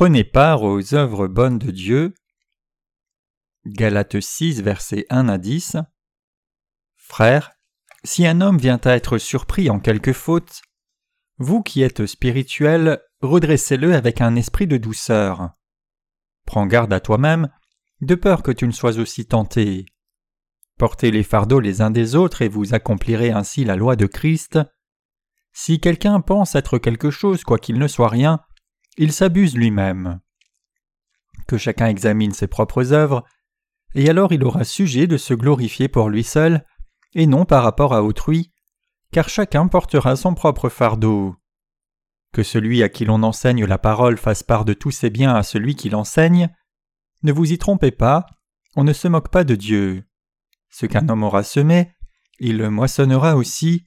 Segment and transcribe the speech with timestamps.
[0.00, 2.14] Prenez part aux œuvres bonnes de Dieu.
[3.66, 5.76] Galates 6, versets 1 à 10.
[6.96, 7.50] Frères,
[8.02, 10.62] si un homme vient à être surpris en quelque faute,
[11.36, 15.50] vous qui êtes spirituels, redressez-le avec un esprit de douceur.
[16.46, 17.50] Prends garde à toi-même,
[18.00, 19.84] de peur que tu ne sois aussi tenté.
[20.78, 24.58] Portez les fardeaux les uns des autres et vous accomplirez ainsi la loi de Christ.
[25.52, 28.40] Si quelqu'un pense être quelque chose, quoiqu'il ne soit rien,
[29.00, 30.20] il s'abuse lui-même.
[31.48, 33.24] Que chacun examine ses propres œuvres,
[33.94, 36.66] et alors il aura sujet de se glorifier pour lui seul,
[37.14, 38.52] et non par rapport à autrui,
[39.10, 41.34] car chacun portera son propre fardeau.
[42.34, 45.42] Que celui à qui l'on enseigne la parole fasse part de tous ses biens à
[45.42, 46.50] celui qui l'enseigne.
[47.22, 48.26] Ne vous y trompez pas,
[48.76, 50.04] on ne se moque pas de Dieu.
[50.68, 51.94] Ce qu'un homme aura semé,
[52.38, 53.86] il le moissonnera aussi.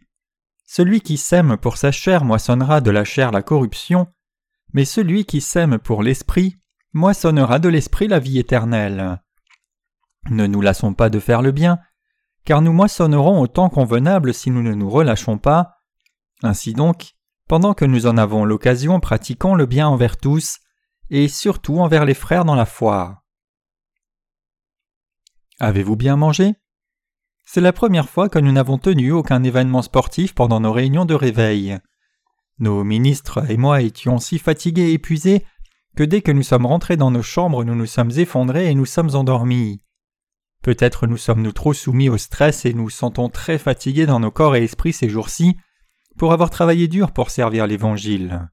[0.65, 4.07] Celui qui sème pour sa chair moissonnera de la chair la corruption,
[4.73, 6.57] mais celui qui sème pour l'esprit
[6.93, 9.21] moissonnera de l'esprit la vie éternelle.
[10.29, 11.79] Ne nous lassons pas de faire le bien,
[12.45, 15.77] car nous moissonnerons au temps convenable si nous ne nous relâchons pas.
[16.41, 17.13] Ainsi donc,
[17.47, 20.59] pendant que nous en avons l'occasion, pratiquons le bien envers tous,
[21.09, 23.23] et surtout envers les frères dans la foi.
[25.59, 26.55] Avez-vous bien mangé?
[27.45, 31.13] C'est la première fois que nous n'avons tenu aucun événement sportif pendant nos réunions de
[31.13, 31.77] réveil.
[32.63, 35.45] Nos ministres et moi étions si fatigués et épuisés
[35.97, 38.85] que dès que nous sommes rentrés dans nos chambres nous nous sommes effondrés et nous
[38.85, 39.81] sommes endormis.
[40.61, 44.55] Peut-être nous sommes-nous trop soumis au stress et nous sentons très fatigués dans nos corps
[44.55, 45.57] et esprits ces jours-ci
[46.17, 48.47] pour avoir travaillé dur pour servir l'Évangile.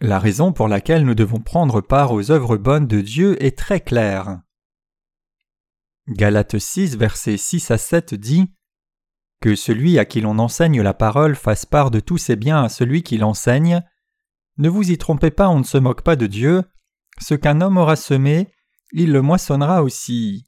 [0.00, 3.78] La raison pour laquelle nous devons prendre part aux œuvres bonnes de Dieu est très
[3.78, 4.40] claire.
[6.08, 8.55] Galates 6, versets 6 à 7 dit
[9.40, 12.68] Que celui à qui l'on enseigne la parole fasse part de tous ses biens à
[12.68, 13.82] celui qui l'enseigne.
[14.58, 16.62] Ne vous y trompez pas, on ne se moque pas de Dieu.
[17.20, 18.48] Ce qu'un homme aura semé,
[18.92, 20.46] il le moissonnera aussi.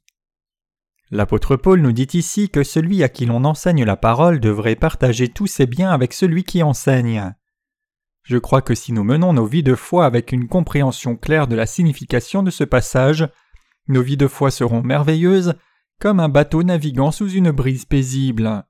[1.11, 5.27] L'apôtre Paul nous dit ici que celui à qui l'on enseigne la parole devrait partager
[5.27, 7.33] tous ses biens avec celui qui enseigne.
[8.23, 11.55] Je crois que si nous menons nos vies de foi avec une compréhension claire de
[11.55, 13.27] la signification de ce passage,
[13.87, 15.55] nos vies de foi seront merveilleuses,
[15.99, 18.65] comme un bateau naviguant sous une brise paisible.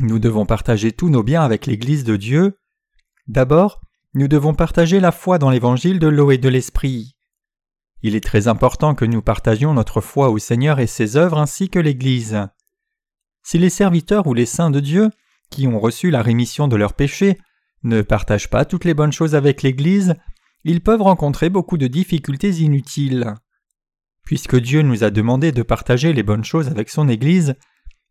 [0.00, 2.58] Nous devons partager tous nos biens avec l'Église de Dieu.
[3.28, 3.80] D'abord,
[4.12, 7.16] nous devons partager la foi dans l'évangile de l'eau et de l'esprit.
[8.02, 11.70] Il est très important que nous partagions notre foi au Seigneur et ses œuvres ainsi
[11.70, 12.46] que l'Église.
[13.42, 15.10] Si les serviteurs ou les saints de Dieu,
[15.50, 17.38] qui ont reçu la rémission de leurs péchés,
[17.82, 20.14] ne partagent pas toutes les bonnes choses avec l'Église,
[20.64, 23.34] ils peuvent rencontrer beaucoup de difficultés inutiles.
[24.24, 27.54] Puisque Dieu nous a demandé de partager les bonnes choses avec son Église,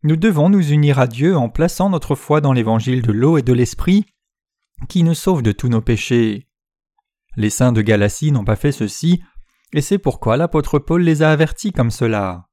[0.06, 3.42] nous devons nous unir à Dieu en plaçant notre foi dans l'évangile de l'eau et
[3.42, 4.06] de l'esprit,
[4.88, 6.46] qui nous sauve de tous nos péchés.
[7.36, 9.20] Les saints de Galatie n'ont pas fait ceci
[9.72, 12.48] et c'est pourquoi l'apôtre Paul les a avertis comme cela.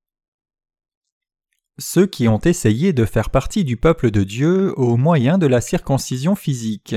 [1.78, 5.62] Ceux qui ont essayé de faire partie du peuple de Dieu au moyen de la
[5.62, 6.96] circoncision physique.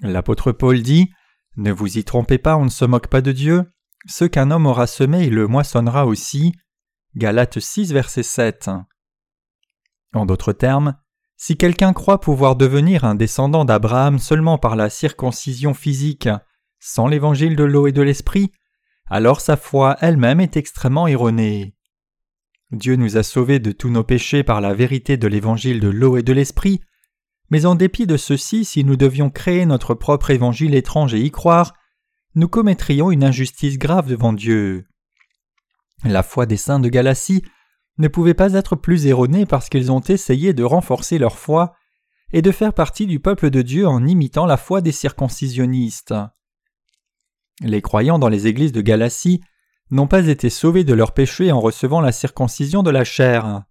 [0.00, 1.08] L'apôtre Paul dit
[1.56, 3.64] Ne vous y trompez pas, on ne se moque pas de Dieu.
[4.06, 6.52] Ce qu'un homme aura semé, il le moissonnera aussi.
[7.14, 8.70] Galates 6, verset 7.
[10.14, 10.96] En d'autres termes,
[11.36, 16.30] si quelqu'un croit pouvoir devenir un descendant d'Abraham seulement par la circoncision physique
[16.80, 18.50] sans l'évangile de l'eau et de l'esprit,
[19.06, 21.74] alors sa foi elle-même est extrêmement erronée.
[22.70, 26.16] Dieu nous a sauvés de tous nos péchés par la vérité de l'évangile de l'eau
[26.16, 26.80] et de l'esprit,
[27.50, 31.30] mais en dépit de ceci, si nous devions créer notre propre évangile étrange et y
[31.30, 31.74] croire,
[32.34, 34.86] nous commettrions une injustice grave devant Dieu.
[36.04, 37.42] La foi des saints de Galatie
[37.98, 41.74] ne pouvait pas être plus erronée parce qu'ils ont essayé de renforcer leur foi
[42.32, 46.14] et de faire partie du peuple de Dieu en imitant la foi des circoncisionnistes.
[47.60, 49.42] Les croyants dans les églises de Galatie
[49.90, 53.62] n'ont pas été sauvés de leurs péchés en recevant la circoncision de la chair.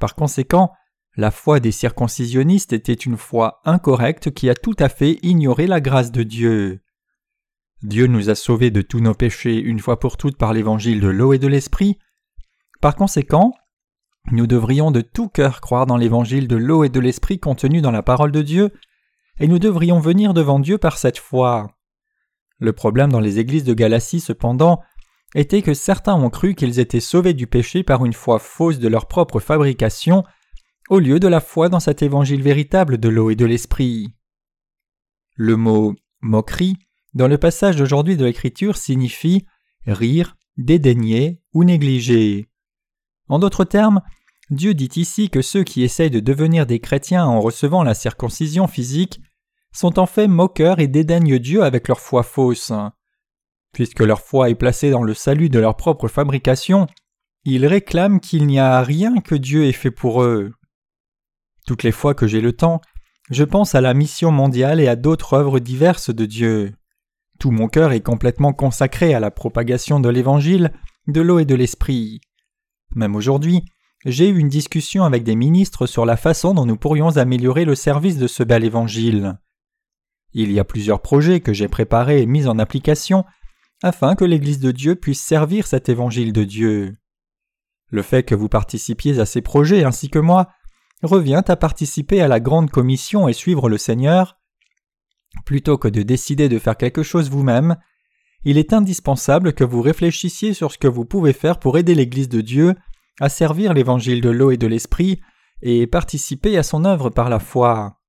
[0.00, 0.72] Par conséquent,
[1.16, 5.80] la foi des circoncisionnistes était une foi incorrecte qui a tout à fait ignoré la
[5.82, 6.80] grâce de Dieu.
[7.82, 11.08] Dieu nous a sauvés de tous nos péchés une fois pour toutes par l'évangile de
[11.08, 11.98] l'eau et de l'esprit.
[12.80, 13.52] Par conséquent,
[14.30, 17.90] nous devrions de tout cœur croire dans l'évangile de l'eau et de l'esprit contenu dans
[17.90, 18.70] la parole de Dieu,
[19.40, 21.74] et nous devrions venir devant Dieu par cette foi.
[22.58, 24.80] Le problème dans les églises de Galatie, cependant,
[25.34, 28.86] était que certains ont cru qu'ils étaient sauvés du péché par une foi fausse de
[28.86, 30.22] leur propre fabrication,
[30.88, 34.14] au lieu de la foi dans cet évangile véritable de l'eau et de l'esprit.
[35.34, 36.76] Le mot moquerie
[37.14, 39.46] dans le passage d'aujourd'hui de l'Écriture signifie
[39.86, 42.48] rire, dédaigner ou négliger.
[43.28, 44.02] En d'autres termes,
[44.50, 48.66] Dieu dit ici que ceux qui essayent de devenir des chrétiens en recevant la circoncision
[48.66, 49.20] physique
[49.72, 52.72] sont en fait moqueurs et dédaignent Dieu avec leur foi fausse.
[53.72, 56.86] Puisque leur foi est placée dans le salut de leur propre fabrication,
[57.44, 60.52] ils réclament qu'il n'y a rien que Dieu ait fait pour eux.
[61.66, 62.80] Toutes les fois que j'ai le temps,
[63.30, 66.74] je pense à la mission mondiale et à d'autres œuvres diverses de Dieu.
[67.42, 70.72] Tout mon cœur est complètement consacré à la propagation de l'Évangile,
[71.08, 72.20] de l'eau et de l'Esprit.
[72.94, 73.64] Même aujourd'hui,
[74.04, 77.74] j'ai eu une discussion avec des ministres sur la façon dont nous pourrions améliorer le
[77.74, 79.40] service de ce bel Évangile.
[80.32, 83.24] Il y a plusieurs projets que j'ai préparés et mis en application
[83.82, 86.96] afin que l'Église de Dieu puisse servir cet Évangile de Dieu.
[87.90, 90.46] Le fait que vous participiez à ces projets ainsi que moi
[91.02, 94.38] revient à participer à la grande commission et suivre le Seigneur.
[95.44, 97.76] Plutôt que de décider de faire quelque chose vous-même,
[98.44, 102.28] il est indispensable que vous réfléchissiez sur ce que vous pouvez faire pour aider l'Église
[102.28, 102.74] de Dieu
[103.20, 105.20] à servir l'Évangile de l'eau et de l'Esprit
[105.62, 108.00] et participer à son œuvre par la foi.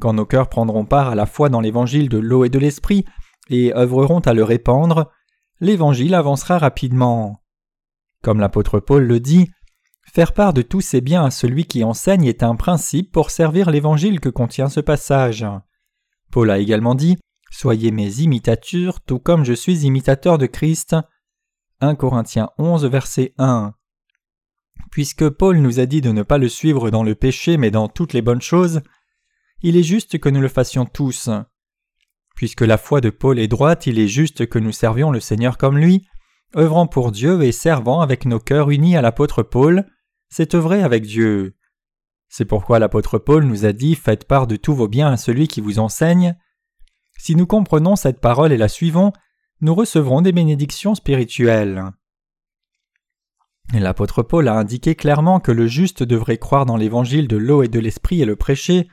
[0.00, 3.04] Quand nos cœurs prendront part à la foi dans l'Évangile de l'eau et de l'Esprit
[3.50, 5.10] et œuvreront à le répandre,
[5.60, 7.42] l'Évangile avancera rapidement.
[8.22, 9.50] Comme l'apôtre Paul le dit,
[10.12, 13.70] Faire part de tous ses biens à celui qui enseigne est un principe pour servir
[13.70, 15.44] l'évangile que contient ce passage.
[16.38, 17.18] Paul a également dit
[17.50, 20.94] Soyez mes imitatures, tout comme je suis imitateur de Christ.
[21.80, 23.74] 1 Corinthiens 11, verset 1.
[24.92, 27.88] Puisque Paul nous a dit de ne pas le suivre dans le péché mais dans
[27.88, 28.82] toutes les bonnes choses,
[29.62, 31.28] il est juste que nous le fassions tous.
[32.36, 35.58] Puisque la foi de Paul est droite, il est juste que nous servions le Seigneur
[35.58, 36.06] comme lui,
[36.56, 39.88] œuvrant pour Dieu et servant avec nos cœurs unis à l'apôtre Paul,
[40.28, 41.56] c'est œuvrer avec Dieu.
[42.28, 45.48] C'est pourquoi l'apôtre Paul nous a dit Faites part de tous vos biens à celui
[45.48, 46.36] qui vous enseigne.
[47.18, 49.12] Si nous comprenons cette parole et la suivons,
[49.60, 51.84] nous recevrons des bénédictions spirituelles.
[53.72, 57.68] L'apôtre Paul a indiqué clairement que le juste devrait croire dans l'évangile de l'eau et
[57.68, 58.88] de l'esprit et le prêcher,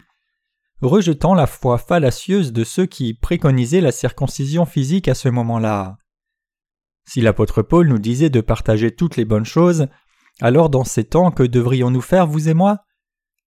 [0.82, 5.98] rejetant la foi fallacieuse de ceux qui préconisaient la circoncision physique à ce moment-là.
[7.08, 9.88] Si l'apôtre Paul nous disait de partager toutes les bonnes choses,
[10.42, 12.85] alors dans ces temps, que devrions-nous faire, vous et moi?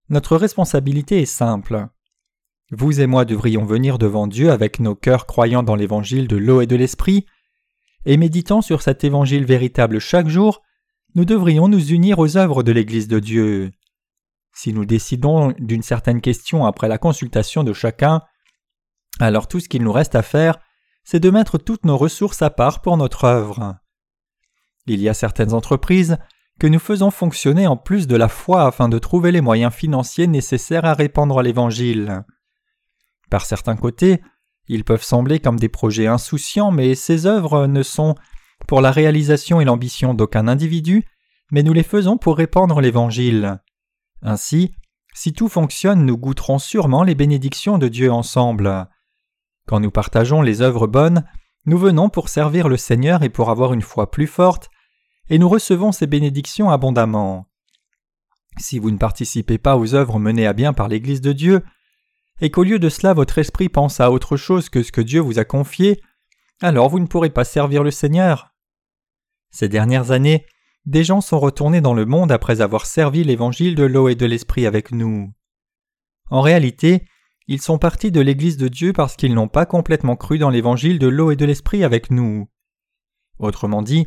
[0.09, 1.87] Notre responsabilité est simple.
[2.71, 6.61] Vous et moi devrions venir devant Dieu avec nos cœurs croyant dans l'évangile de l'eau
[6.61, 7.25] et de l'esprit,
[8.05, 10.61] et méditant sur cet évangile véritable chaque jour,
[11.15, 13.71] nous devrions nous unir aux œuvres de l'Église de Dieu.
[14.53, 18.21] Si nous décidons d'une certaine question après la consultation de chacun,
[19.19, 20.59] alors tout ce qu'il nous reste à faire,
[21.03, 23.77] c'est de mettre toutes nos ressources à part pour notre œuvre.
[24.85, 26.17] Il y a certaines entreprises
[26.59, 30.27] que nous faisons fonctionner en plus de la foi afin de trouver les moyens financiers
[30.27, 32.25] nécessaires à répandre l'Évangile.
[33.29, 34.21] Par certains côtés,
[34.67, 38.15] ils peuvent sembler comme des projets insouciants, mais ces œuvres ne sont
[38.67, 41.03] pour la réalisation et l'ambition d'aucun individu,
[41.51, 43.59] mais nous les faisons pour répandre l'Évangile.
[44.21, 44.73] Ainsi,
[45.13, 48.87] si tout fonctionne, nous goûterons sûrement les bénédictions de Dieu ensemble.
[49.65, 51.23] Quand nous partageons les œuvres bonnes,
[51.65, 54.69] nous venons pour servir le Seigneur et pour avoir une foi plus forte,
[55.29, 57.47] et nous recevons ces bénédictions abondamment.
[58.57, 61.63] Si vous ne participez pas aux œuvres menées à bien par l'Église de Dieu,
[62.41, 65.19] et qu'au lieu de cela votre esprit pense à autre chose que ce que Dieu
[65.19, 66.01] vous a confié,
[66.61, 68.53] alors vous ne pourrez pas servir le Seigneur.
[69.51, 70.45] Ces dernières années,
[70.85, 74.25] des gens sont retournés dans le monde après avoir servi l'évangile de l'eau et de
[74.25, 75.31] l'esprit avec nous.
[76.29, 77.05] En réalité,
[77.47, 80.99] ils sont partis de l'Église de Dieu parce qu'ils n'ont pas complètement cru dans l'évangile
[80.99, 82.47] de l'eau et de l'esprit avec nous.
[83.39, 84.05] Autrement dit,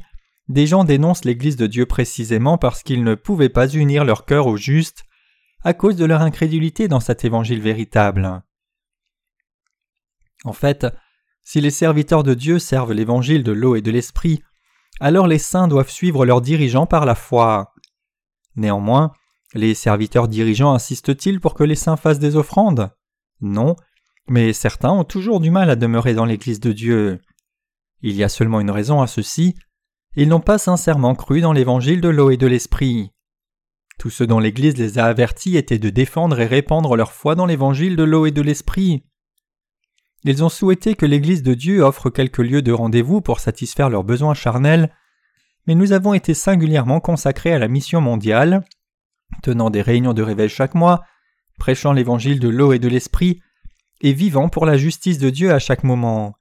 [0.48, 4.46] des gens dénoncent l'Église de Dieu précisément parce qu'ils ne pouvaient pas unir leur cœur
[4.46, 5.04] au juste
[5.64, 8.42] à cause de leur incrédulité dans cet évangile véritable.
[10.44, 10.86] En fait,
[11.42, 14.42] si les serviteurs de Dieu servent l'évangile de l'eau et de l'esprit,
[15.00, 17.72] alors les saints doivent suivre leurs dirigeants par la foi.
[18.56, 19.12] Néanmoins,
[19.54, 22.90] les serviteurs dirigeants insistent-ils pour que les saints fassent des offrandes?
[23.40, 23.76] Non,
[24.28, 27.20] mais certains ont toujours du mal à demeurer dans l'Église de Dieu.
[28.02, 29.54] Il y a seulement une raison à ceci,
[30.14, 33.10] ils n'ont pas sincèrement cru dans l'évangile de l'eau et de l'esprit.
[33.98, 37.46] Tout ce dont l'Église les a avertis était de défendre et répandre leur foi dans
[37.46, 39.04] l'évangile de l'eau et de l'esprit.
[40.24, 44.04] Ils ont souhaité que l'Église de Dieu offre quelques lieux de rendez-vous pour satisfaire leurs
[44.04, 44.94] besoins charnels,
[45.66, 48.64] mais nous avons été singulièrement consacrés à la mission mondiale,
[49.42, 51.04] tenant des réunions de réveil chaque mois,
[51.58, 53.40] prêchant l'évangile de l'eau et de l'esprit,
[54.00, 56.34] et vivant pour la justice de Dieu à chaque moment.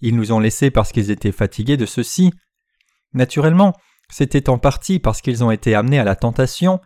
[0.00, 2.32] Ils nous ont laissés parce qu'ils étaient fatigués de ceci,
[3.12, 3.74] Naturellement,
[4.10, 6.80] c'était en partie parce qu'ils ont été amenés à la tentation,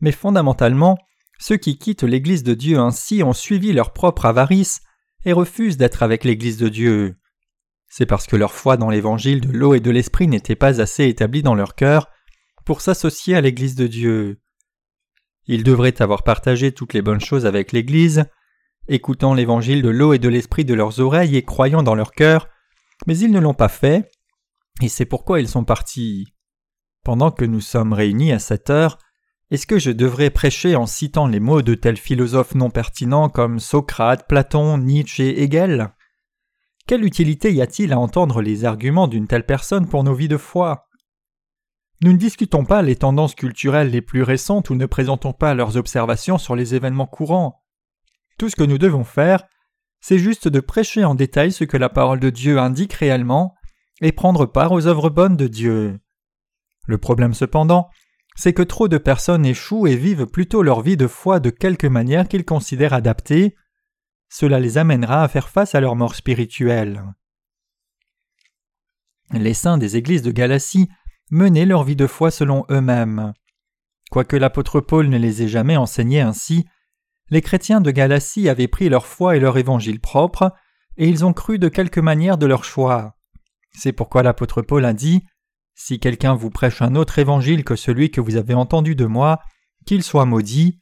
[0.00, 0.98] mais fondamentalement,
[1.38, 4.80] ceux qui quittent l'Église de Dieu ainsi ont suivi leur propre avarice
[5.24, 7.16] et refusent d'être avec l'Église de Dieu.
[7.88, 11.06] C'est parce que leur foi dans l'Évangile de l'eau et de l'Esprit n'était pas assez
[11.06, 12.08] établie dans leur cœur
[12.64, 14.40] pour s'associer à l'Église de Dieu.
[15.46, 18.24] Ils devraient avoir partagé toutes les bonnes choses avec l'Église,
[18.88, 22.48] écoutant l'évangile de l'eau et de l'esprit de leurs oreilles et croyant dans leur cœur,
[23.06, 24.10] mais ils ne l'ont pas fait,
[24.80, 26.34] et c'est pourquoi ils sont partis.
[27.04, 28.98] Pendant que nous sommes réunis à cette heure,
[29.50, 33.60] est-ce que je devrais prêcher en citant les mots de tels philosophes non pertinents comme
[33.60, 35.90] Socrate, Platon, Nietzsche et Hegel?
[36.86, 40.36] Quelle utilité y a-t-il à entendre les arguments d'une telle personne pour nos vies de
[40.36, 40.88] foi?
[42.02, 45.76] Nous ne discutons pas les tendances culturelles les plus récentes ou ne présentons pas leurs
[45.76, 47.62] observations sur les événements courants.
[48.38, 49.44] Tout ce que nous devons faire,
[50.00, 53.54] c'est juste de prêcher en détail ce que la parole de Dieu indique réellement
[54.04, 55.98] et prendre part aux œuvres bonnes de Dieu.
[56.86, 57.88] Le problème cependant,
[58.36, 61.86] c'est que trop de personnes échouent et vivent plutôt leur vie de foi de quelque
[61.86, 63.56] manière qu'ils considèrent adaptée.
[64.28, 67.02] Cela les amènera à faire face à leur mort spirituelle.
[69.32, 70.90] Les saints des églises de Galatie
[71.30, 73.32] menaient leur vie de foi selon eux-mêmes.
[74.10, 76.66] Quoique l'apôtre Paul ne les ait jamais enseignés ainsi,
[77.30, 80.52] les chrétiens de Galatie avaient pris leur foi et leur évangile propre,
[80.98, 83.16] et ils ont cru de quelque manière de leur choix.
[83.76, 85.24] C'est pourquoi l'apôtre Paul a dit
[85.74, 89.40] si quelqu'un vous prêche un autre évangile que celui que vous avez entendu de moi,
[89.86, 90.80] qu'il soit maudit.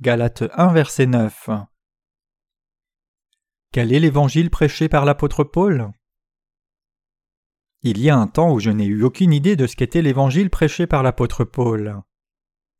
[0.00, 1.50] Galates 1 verset 9.
[3.70, 5.92] Quel est l'évangile prêché par l'apôtre Paul?
[7.82, 10.50] Il y a un temps où je n'ai eu aucune idée de ce qu'était l'évangile
[10.50, 12.02] prêché par l'apôtre Paul.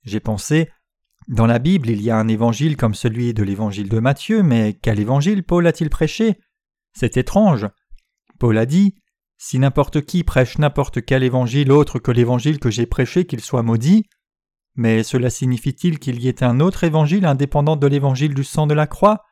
[0.02, 0.70] J'ai pensé,
[1.28, 4.74] dans la Bible il y a un évangile comme celui de l'évangile de Matthieu, mais
[4.74, 6.38] quel évangile Paul a-t-il prêché?
[6.92, 7.68] C'est étrange.
[8.38, 8.96] Paul a dit
[9.44, 13.64] si n'importe qui prêche n'importe quel évangile autre que l'évangile que j'ai prêché, qu'il soit
[13.64, 14.08] maudit.
[14.76, 18.74] Mais cela signifie-t-il qu'il y ait un autre évangile indépendant de l'évangile du sang de
[18.74, 19.24] la croix?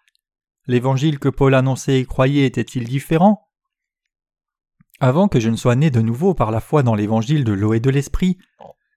[0.66, 3.48] L'évangile que Paul annonçait et croyait était-il différent?
[4.98, 7.72] Avant que je ne sois né de nouveau par la foi dans l'évangile de l'eau
[7.72, 8.36] et de l'esprit,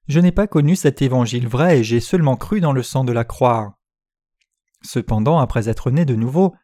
[0.08, 3.14] je n'ai pas connu cet évangile vrai et j'ai seulement cru dans le sang de
[3.14, 3.78] la croix.
[4.82, 6.56] Cependant, après être né de nouveau,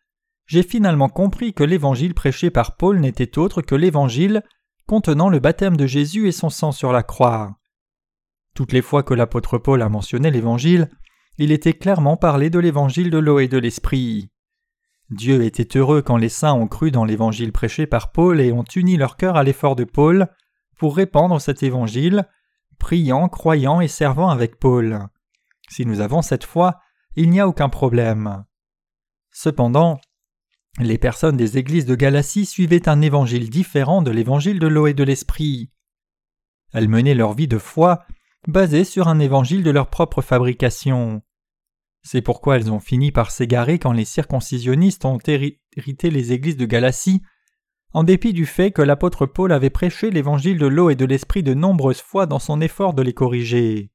[0.50, 4.44] j'ai finalement compris que l'évangile prêché par Paul n'était autre que l'évangile
[4.88, 7.60] contenant le baptême de Jésus et son sang sur la croix.
[8.56, 10.90] Toutes les fois que l'apôtre Paul a mentionné l'évangile,
[11.38, 14.32] il était clairement parlé de l'évangile de l'eau et de l'esprit.
[15.12, 18.66] Dieu était heureux quand les saints ont cru dans l'évangile prêché par Paul et ont
[18.76, 20.30] uni leur cœur à l'effort de Paul
[20.80, 22.28] pour répandre cet évangile,
[22.80, 25.10] priant, croyant et servant avec Paul.
[25.70, 26.80] Si nous avons cette foi,
[27.16, 28.46] il n'y a aucun problème.
[29.32, 30.00] Cependant,
[30.80, 34.94] les personnes des églises de Galatie suivaient un évangile différent de l'évangile de l'eau et
[34.94, 35.72] de l'esprit.
[36.74, 38.06] Elles menaient leur vie de foi
[38.48, 41.22] basée sur un évangile de leur propre fabrication.
[42.02, 46.66] C'est pourquoi elles ont fini par s'égarer quand les circoncisionnistes ont hérité les églises de
[46.66, 47.22] Galatie,
[47.92, 51.44] en dépit du fait que l'apôtre Paul avait prêché l'évangile de l'eau et de l'esprit
[51.44, 53.92] de nombreuses fois dans son effort de les corriger.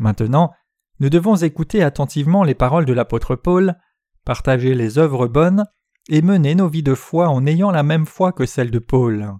[0.00, 0.52] Maintenant,
[1.00, 3.76] nous devons écouter attentivement les paroles de l'apôtre Paul
[4.24, 5.66] partager les œuvres bonnes
[6.08, 9.34] et mener nos vies de foi en ayant la même foi que celle de Paul.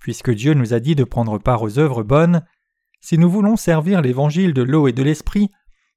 [0.00, 2.44] Puisque Dieu nous a dit de prendre part aux œuvres bonnes,
[3.00, 5.50] si nous voulons servir l'évangile de l'eau et de l'esprit,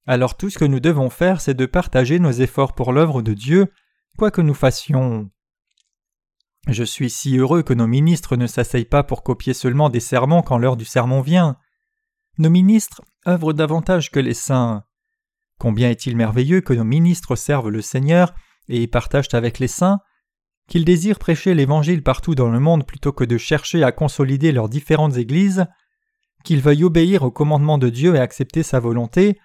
[0.05, 3.33] alors tout ce que nous devons faire c'est de partager nos efforts pour l'œuvre de
[3.33, 3.71] Dieu,
[4.17, 5.29] quoi que nous fassions.
[6.67, 10.41] Je suis si heureux que nos ministres ne s'asseyent pas pour copier seulement des sermons
[10.41, 11.57] quand l'heure du sermon vient.
[12.39, 14.83] Nos ministres œuvrent davantage que les saints.
[15.59, 18.33] Combien est-il merveilleux que nos ministres servent le Seigneur
[18.69, 19.99] et partagent avec les saints,
[20.67, 24.69] qu'ils désirent prêcher l'Évangile partout dans le monde plutôt que de chercher à consolider leurs
[24.69, 25.65] différentes églises,
[26.43, 29.39] qu'ils veuillent obéir au commandement de Dieu et accepter sa volonté,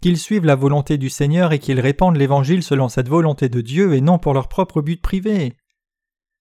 [0.00, 3.94] qu'ils suivent la volonté du Seigneur et qu'ils répandent l'Évangile selon cette volonté de Dieu
[3.94, 5.56] et non pour leur propre but privé.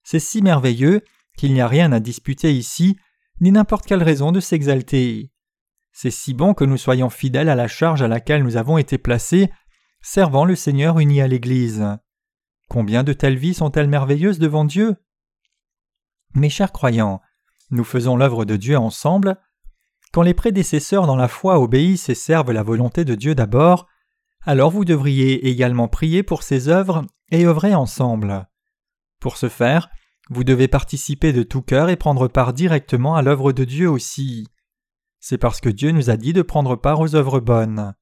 [0.04, 1.02] C'est si merveilleux
[1.38, 2.98] qu'il n'y a rien à disputer ici,
[3.42, 5.33] ni n'importe quelle raison de s'exalter.
[5.96, 8.98] C'est si bon que nous soyons fidèles à la charge à laquelle nous avons été
[8.98, 9.52] placés,
[10.02, 11.86] servant le Seigneur uni à l'Église.
[12.68, 14.96] Combien de telles vies sont-elles merveilleuses devant Dieu?
[16.34, 17.22] Mes chers croyants,
[17.70, 19.38] nous faisons l'œuvre de Dieu ensemble.
[20.12, 23.88] Quand les prédécesseurs dans la foi obéissent et servent la volonté de Dieu d'abord,
[24.42, 28.48] alors vous devriez également prier pour ces œuvres et œuvrer ensemble.
[29.20, 29.90] Pour ce faire,
[30.32, 34.48] vous devez participer de tout cœur et prendre part directement à l'œuvre de Dieu aussi
[35.26, 37.94] c'est parce que Dieu nous a dit de prendre part aux œuvres bonnes.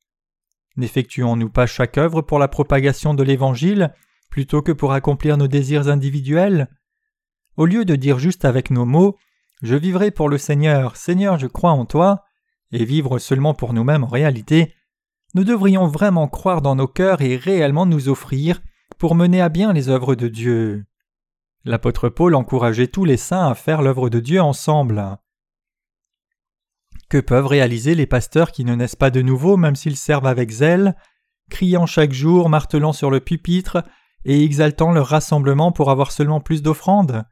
[0.75, 3.93] N'effectuons-nous pas chaque œuvre pour la propagation de l'Évangile
[4.31, 6.67] plutôt que pour accomplir nos désirs individuels?
[7.57, 9.19] Au lieu de dire juste avec nos mots
[9.61, 12.23] Je vivrai pour le Seigneur, Seigneur, je crois en toi,
[12.71, 14.73] et vivre seulement pour nous-mêmes en réalité,
[15.35, 18.63] nous devrions vraiment croire dans nos cœurs et réellement nous offrir
[18.97, 20.85] pour mener à bien les œuvres de Dieu.
[21.65, 25.19] L'apôtre Paul encourageait tous les saints à faire l'œuvre de Dieu ensemble.
[27.11, 30.49] Que peuvent réaliser les pasteurs qui ne naissent pas de nouveau même s'ils servent avec
[30.49, 30.95] zèle,
[31.49, 33.83] criant chaque jour, martelant sur le pupitre,
[34.23, 37.25] et exaltant leur rassemblement pour avoir seulement plus d'offrandes?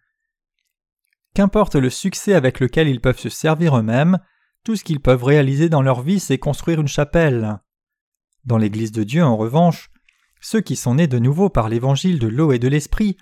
[1.33, 4.19] Qu'importe le succès avec lequel ils peuvent se servir eux-mêmes,
[4.65, 7.61] tout ce qu'ils peuvent réaliser dans leur vie, c'est construire une chapelle.
[8.43, 9.91] Dans l'Église de Dieu, en revanche,
[10.41, 13.15] ceux qui sont nés de nouveau par l'évangile de l'eau et de l'esprit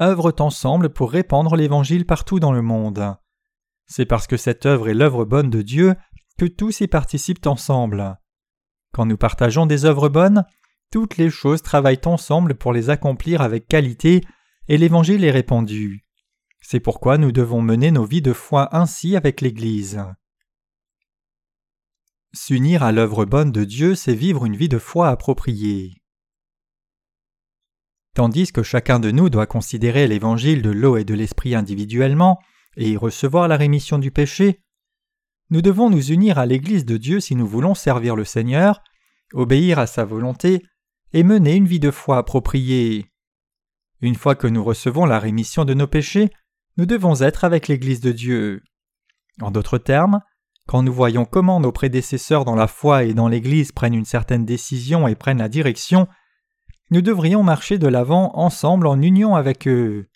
[0.00, 3.16] œuvrent ensemble pour répandre l'évangile partout dans le monde.
[3.86, 5.94] C'est parce que cette œuvre est l'œuvre bonne de Dieu
[6.38, 8.18] que tous y participent ensemble.
[8.92, 10.44] Quand nous partageons des œuvres bonnes,
[10.90, 14.22] toutes les choses travaillent ensemble pour les accomplir avec qualité
[14.68, 16.04] et l'évangile est répandu.
[16.60, 20.02] C'est pourquoi nous devons mener nos vies de foi ainsi avec l'Église.
[22.32, 25.92] S'unir à l'œuvre bonne de Dieu, c'est vivre une vie de foi appropriée.
[28.14, 32.40] Tandis que chacun de nous doit considérer l'évangile de l'eau et de l'esprit individuellement
[32.76, 34.60] et y recevoir la rémission du péché,
[35.50, 38.82] nous devons nous unir à l'Église de Dieu si nous voulons servir le Seigneur,
[39.32, 40.62] obéir à sa volonté
[41.12, 43.10] et mener une vie de foi appropriée.
[44.00, 46.30] Une fois que nous recevons la rémission de nos péchés,
[46.76, 48.62] nous devons être avec l'Église de Dieu.
[49.40, 50.20] En d'autres termes,
[50.66, 54.44] quand nous voyons comment nos prédécesseurs dans la foi et dans l'Église prennent une certaine
[54.44, 56.08] décision et prennent la direction,
[56.90, 60.08] nous devrions marcher de l'avant ensemble en union avec eux.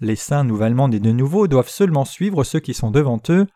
[0.00, 3.46] Les saints nouvellement nés de nouveau doivent seulement suivre ceux qui sont devant eux.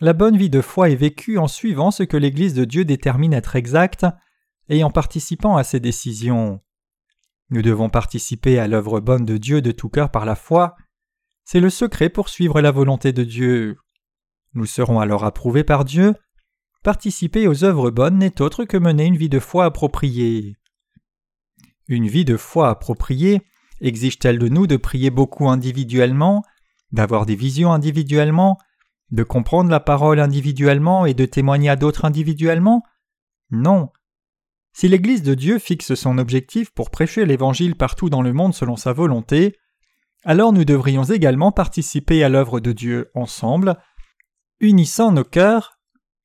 [0.00, 3.34] La bonne vie de foi est vécue en suivant ce que l'Église de Dieu détermine
[3.34, 4.06] être exact
[4.68, 6.60] et en participant à ses décisions.
[7.50, 10.76] Nous devons participer à l'œuvre bonne de Dieu de tout cœur par la foi.
[11.44, 13.76] C'est le secret pour suivre la volonté de Dieu.
[14.54, 16.14] Nous serons alors approuvés par Dieu.
[16.82, 20.56] Participer aux œuvres bonnes n'est autre que mener une vie de foi appropriée.
[21.88, 23.42] Une vie de foi appropriée
[23.80, 26.42] exige-t-elle de nous de prier beaucoup individuellement,
[26.92, 28.58] d'avoir des visions individuellement,
[29.10, 32.82] de comprendre la parole individuellement et de témoigner à d'autres individuellement?
[33.50, 33.90] Non.
[34.72, 38.76] Si l'Église de Dieu fixe son objectif pour prêcher l'Évangile partout dans le monde selon
[38.76, 39.56] sa volonté,
[40.24, 43.76] alors nous devrions également participer à l'œuvre de Dieu ensemble,
[44.60, 45.78] unissant nos cœurs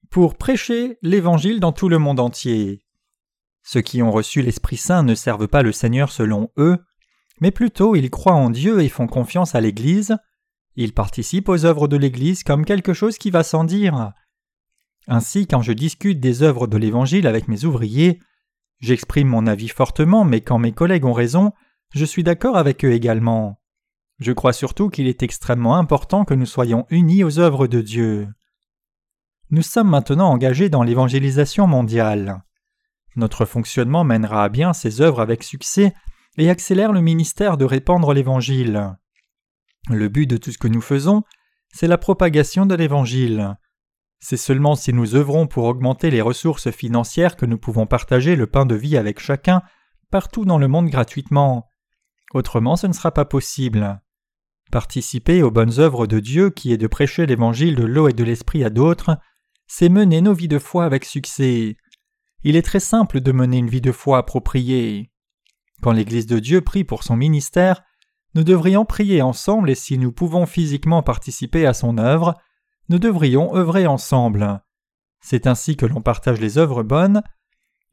[0.10, 2.84] pour prêcher l'Évangile dans tout le monde entier.
[3.64, 6.80] Ceux qui ont reçu l'Esprit Saint ne servent pas le Seigneur selon eux,
[7.42, 10.16] mais plutôt ils croient en Dieu et font confiance à l'Église.
[10.76, 14.14] Ils participent aux œuvres de l'Église comme quelque chose qui va sans dire.
[15.08, 18.20] Ainsi, quand je discute des œuvres de l'Évangile avec mes ouvriers,
[18.80, 21.52] j'exprime mon avis fortement, mais quand mes collègues ont raison,
[21.94, 23.60] je suis d'accord avec eux également.
[24.20, 28.28] Je crois surtout qu'il est extrêmement important que nous soyons unis aux œuvres de Dieu.
[29.50, 32.44] Nous sommes maintenant engagés dans l'évangélisation mondiale.
[33.16, 35.94] Notre fonctionnement mènera à bien ces œuvres avec succès
[36.38, 38.96] et accélère le ministère de répandre l'Évangile.
[39.90, 41.24] Le but de tout ce que nous faisons,
[41.74, 43.58] c'est la propagation de l'Évangile.
[44.20, 48.48] C'est seulement si nous œuvrons pour augmenter les ressources financières que nous pouvons partager le
[48.48, 49.64] pain de vie avec chacun
[50.12, 51.70] partout dans le monde gratuitement.
[52.34, 54.02] Autrement ce ne sera pas possible.
[54.72, 58.24] Participer aux bonnes œuvres de Dieu qui est de prêcher l'Évangile de l'eau et de
[58.24, 59.18] l'Esprit à d'autres,
[59.68, 61.78] c'est mener nos vies de foi avec succès.
[62.44, 65.11] Il est très simple de mener une vie de foi appropriée.
[65.82, 67.82] Quand l'Église de Dieu prie pour son ministère,
[68.36, 72.36] nous devrions prier ensemble et si nous pouvons physiquement participer à son œuvre,
[72.90, 74.62] nous devrions œuvrer ensemble.
[75.22, 77.22] C'est ainsi que l'on partage les œuvres bonnes.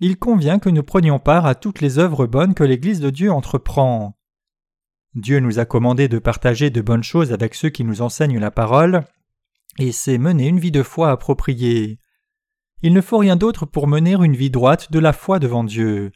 [0.00, 3.32] Il convient que nous prenions part à toutes les œuvres bonnes que l'Église de Dieu
[3.32, 4.16] entreprend.
[5.14, 8.50] Dieu nous a commandé de partager de bonnes choses avec ceux qui nous enseignent la
[8.50, 9.04] parole,
[9.78, 11.98] et c'est mener une vie de foi appropriée.
[12.82, 16.12] Il ne faut rien d'autre pour mener une vie droite de la foi devant Dieu.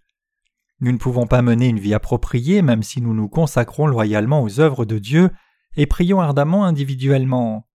[0.83, 4.59] Nous ne pouvons pas mener une vie appropriée même si nous nous consacrons loyalement aux
[4.59, 5.31] œuvres de Dieu
[5.77, 7.68] et prions ardemment individuellement.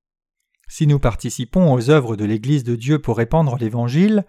[0.67, 4.26] Si nous participons aux œuvres de l'Église de Dieu pour répandre l'Évangile,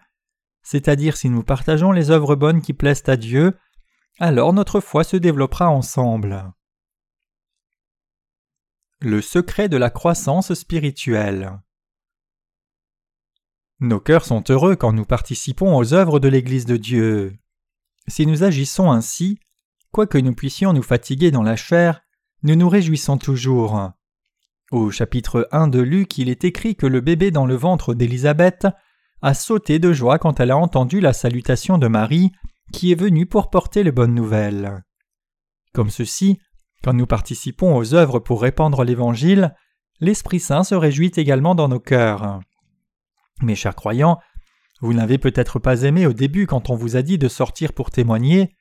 [0.62, 3.58] c'est-à-dire si nous partageons les œuvres bonnes qui plaisent à Dieu,
[4.20, 6.52] alors notre foi se développera ensemble.
[9.00, 11.58] Le secret de la croissance spirituelle.
[13.80, 17.36] Nos cœurs sont heureux quand nous participons aux œuvres de l'Église de Dieu.
[18.08, 19.38] Si nous agissons ainsi,
[19.92, 22.00] quoique nous puissions nous fatiguer dans la chair,
[22.42, 23.92] nous nous réjouissons toujours.
[24.70, 28.66] Au chapitre 1 de Luc, il est écrit que le bébé dans le ventre d'Élisabeth
[29.20, 32.32] a sauté de joie quand elle a entendu la salutation de Marie,
[32.72, 34.82] qui est venue pour porter les bonnes nouvelles.
[35.74, 36.38] Comme ceci,
[36.82, 39.54] quand nous participons aux œuvres pour répandre l'Évangile,
[40.00, 42.40] l'Esprit Saint se réjouit également dans nos cœurs.
[43.42, 44.18] Mes chers croyants,
[44.80, 47.90] vous n'avez peut-être pas aimé au début quand on vous a dit de sortir pour
[47.90, 48.54] témoigner,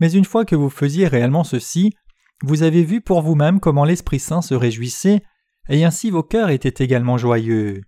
[0.00, 1.94] mais une fois que vous faisiez réellement ceci,
[2.42, 5.22] vous avez vu pour vous-même comment l'Esprit Saint se réjouissait,
[5.68, 7.82] et ainsi vos cœurs étaient également joyeux.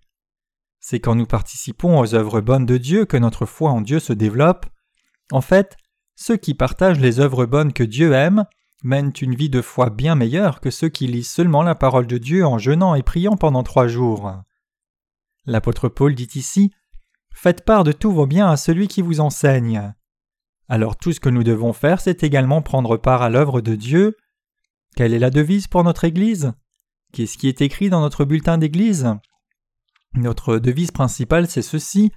[0.79, 4.13] C'est quand nous participons aux œuvres bonnes de Dieu que notre foi en Dieu se
[4.13, 4.65] développe.
[5.31, 5.77] En fait,
[6.15, 8.45] ceux qui partagent les œuvres bonnes que Dieu aime
[8.83, 12.17] mènent une vie de foi bien meilleure que ceux qui lisent seulement la parole de
[12.17, 14.33] Dieu en jeûnant et priant pendant trois jours.
[15.45, 16.71] L'apôtre Paul dit ici
[17.33, 19.93] Faites part de tous vos biens à celui qui vous enseigne.
[20.67, 24.15] Alors tout ce que nous devons faire, c'est également prendre part à l'œuvre de Dieu.
[24.95, 26.53] Quelle est la devise pour notre Église?
[27.11, 29.07] Qu'est-ce qui est écrit dans notre bulletin d'Église?
[30.13, 32.11] Notre devise principale, c'est ceci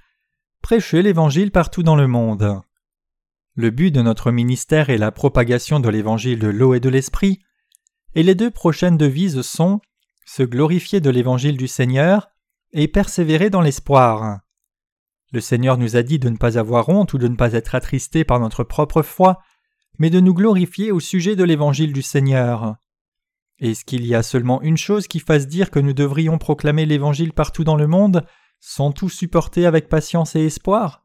[0.62, 2.60] Prêcher l'Évangile partout dans le monde.
[3.54, 7.40] Le but de notre ministère est la propagation de l'Évangile de l'eau et de l'Esprit,
[8.14, 9.80] et les deux prochaines devises sont
[10.24, 12.28] se glorifier de l'Évangile du Seigneur
[12.72, 14.40] et persévérer dans l'espoir.
[15.34, 17.74] Le Seigneur nous a dit de ne pas avoir honte ou de ne pas être
[17.74, 19.40] attristé par notre propre foi,
[19.98, 22.76] mais de nous glorifier au sujet de l'Évangile du Seigneur.
[23.58, 27.32] Est-ce qu'il y a seulement une chose qui fasse dire que nous devrions proclamer l'Évangile
[27.32, 28.24] partout dans le monde
[28.60, 31.02] sans tout supporter avec patience et espoir?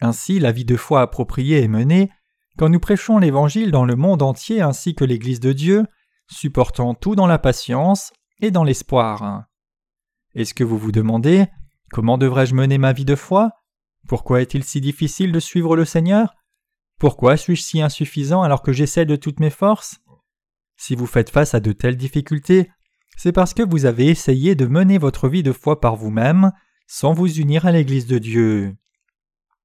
[0.00, 2.10] Ainsi, la vie de foi appropriée est menée
[2.58, 5.86] quand nous prêchons l'Évangile dans le monde entier ainsi que l'Église de Dieu,
[6.28, 9.44] supportant tout dans la patience et dans l'espoir.
[10.34, 11.46] Est-ce que vous vous demandez
[11.92, 13.52] comment devrais-je mener ma vie de foi?
[14.08, 16.34] Pourquoi est-il si difficile de suivre le Seigneur?
[16.98, 20.00] Pourquoi suis-je si insuffisant alors que j'essaie de toutes mes forces?
[20.76, 22.70] Si vous faites face à de telles difficultés,
[23.16, 26.52] c'est parce que vous avez essayé de mener votre vie de foi par vous-même,
[26.86, 28.76] sans vous unir à l'Église de Dieu.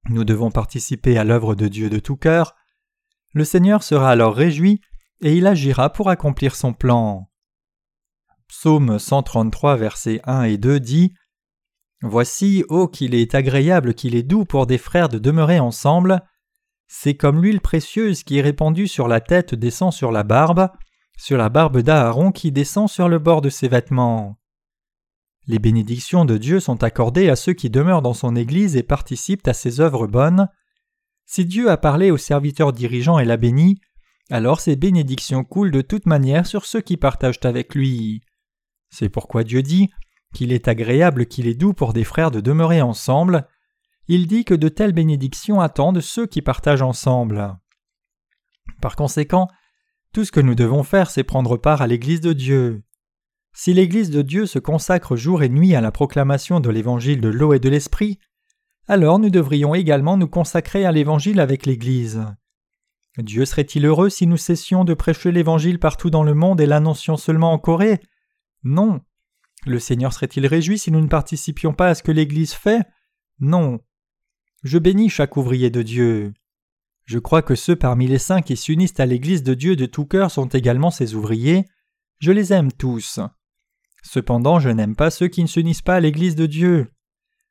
[0.09, 2.55] Nous devons participer à l'œuvre de Dieu de tout cœur.
[3.33, 4.81] Le Seigneur sera alors réjoui
[5.21, 7.29] et il agira pour accomplir son plan.
[8.47, 11.13] Psaume 133, versets 1 et 2 dit
[12.01, 16.21] Voici, ô qu'il est agréable, qu'il est doux pour des frères de demeurer ensemble.
[16.87, 20.69] C'est comme l'huile précieuse qui est répandue sur la tête descend sur la barbe,
[21.17, 24.37] sur la barbe d'Aaron qui descend sur le bord de ses vêtements.
[25.47, 29.47] Les bénédictions de Dieu sont accordées à ceux qui demeurent dans son Église et participent
[29.47, 30.49] à ses œuvres bonnes.
[31.25, 33.79] Si Dieu a parlé au serviteur dirigeant et l'a béni,
[34.29, 38.21] alors ces bénédictions coulent de toute manière sur ceux qui partagent avec lui.
[38.89, 39.91] C'est pourquoi Dieu dit
[40.35, 43.47] qu'il est agréable, qu'il est doux pour des frères de demeurer ensemble.
[44.07, 47.57] Il dit que de telles bénédictions attendent ceux qui partagent ensemble.
[48.81, 49.47] Par conséquent,
[50.13, 52.83] tout ce que nous devons faire, c'est prendre part à l'Église de Dieu.
[53.53, 57.29] Si l'Église de Dieu se consacre jour et nuit à la proclamation de l'Évangile de
[57.29, 58.19] l'eau et de l'Esprit,
[58.87, 62.25] alors nous devrions également nous consacrer à l'Évangile avec l'Église.
[63.17, 67.15] Dieu serait-il heureux si nous cessions de prêcher l'Évangile partout dans le monde et l'annoncions
[67.15, 68.01] seulement en Corée?
[68.63, 68.99] Non.
[69.65, 72.83] Le Seigneur serait-il réjoui si nous ne participions pas à ce que l'Église fait?
[73.39, 73.79] Non.
[74.63, 76.33] Je bénis chaque ouvrier de Dieu.
[77.05, 80.05] Je crois que ceux parmi les saints qui s'unissent à l'Église de Dieu de tout
[80.05, 81.65] cœur sont également ses ouvriers.
[82.19, 83.19] Je les aime tous.
[84.03, 86.91] Cependant, je n'aime pas ceux qui ne s'unissent pas à l'Église de Dieu.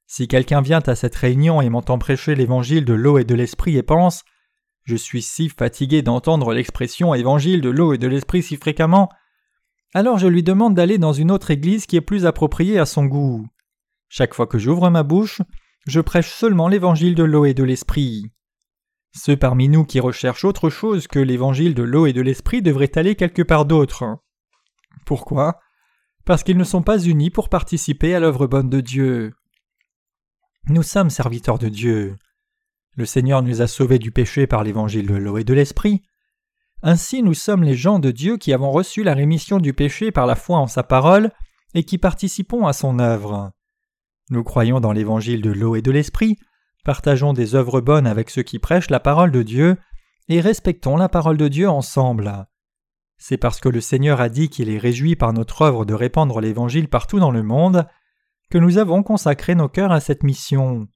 [0.06, 3.76] Si quelqu'un vient à cette réunion et m'entend prêcher l'évangile de l'eau et de l'esprit
[3.76, 4.22] et pense
[4.84, 9.08] Je suis si fatigué d'entendre l'expression évangile de l'eau et de l'esprit si fréquemment,
[9.94, 13.06] alors je lui demande d'aller dans une autre église qui est plus appropriée à son
[13.06, 13.46] goût.
[14.08, 15.40] Chaque fois que j'ouvre ma bouche,
[15.86, 18.30] je prêche seulement l'évangile de l'eau et de l'esprit.
[19.16, 22.98] Ceux parmi nous qui recherchent autre chose que l'évangile de l'eau et de l'esprit devraient
[22.98, 24.18] aller quelque part d'autre.
[25.06, 25.60] Pourquoi?
[26.24, 29.34] Parce qu'ils ne sont pas unis pour participer à l'œuvre bonne de Dieu.
[30.68, 32.16] Nous sommes serviteurs de Dieu.
[32.96, 36.02] Le Seigneur nous a sauvés du péché par l'évangile de l'eau et de l'esprit.
[36.86, 40.26] Ainsi nous sommes les gens de Dieu qui avons reçu la rémission du péché par
[40.26, 41.30] la foi en sa parole
[41.72, 43.52] et qui participons à son œuvre.
[44.28, 46.36] Nous croyons dans l'évangile de l'eau et de l'esprit,
[46.84, 49.78] partageons des œuvres bonnes avec ceux qui prêchent la parole de Dieu,
[50.28, 52.46] et respectons la parole de Dieu ensemble.
[53.16, 56.38] C'est parce que le Seigneur a dit qu'il est réjoui par notre œuvre de répandre
[56.38, 57.86] l'Évangile partout dans le monde
[58.50, 60.86] que nous avons consacré nos cœurs à cette mission.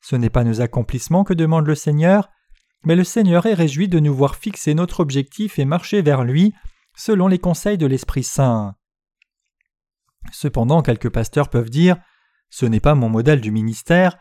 [0.00, 2.30] Ce n'est pas nos accomplissements que demande le Seigneur,
[2.84, 6.54] mais le Seigneur est réjoui de nous voir fixer notre objectif et marcher vers lui
[6.96, 8.74] selon les conseils de l'Esprit Saint.
[10.32, 11.96] Cependant, quelques pasteurs peuvent dire
[12.50, 14.18] Ce n'est pas mon modèle du ministère,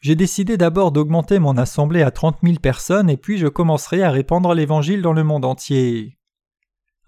[0.00, 4.10] j'ai décidé d'abord d'augmenter mon assemblée à trente mille personnes et puis je commencerai à
[4.10, 6.18] répandre l'Évangile dans le monde entier.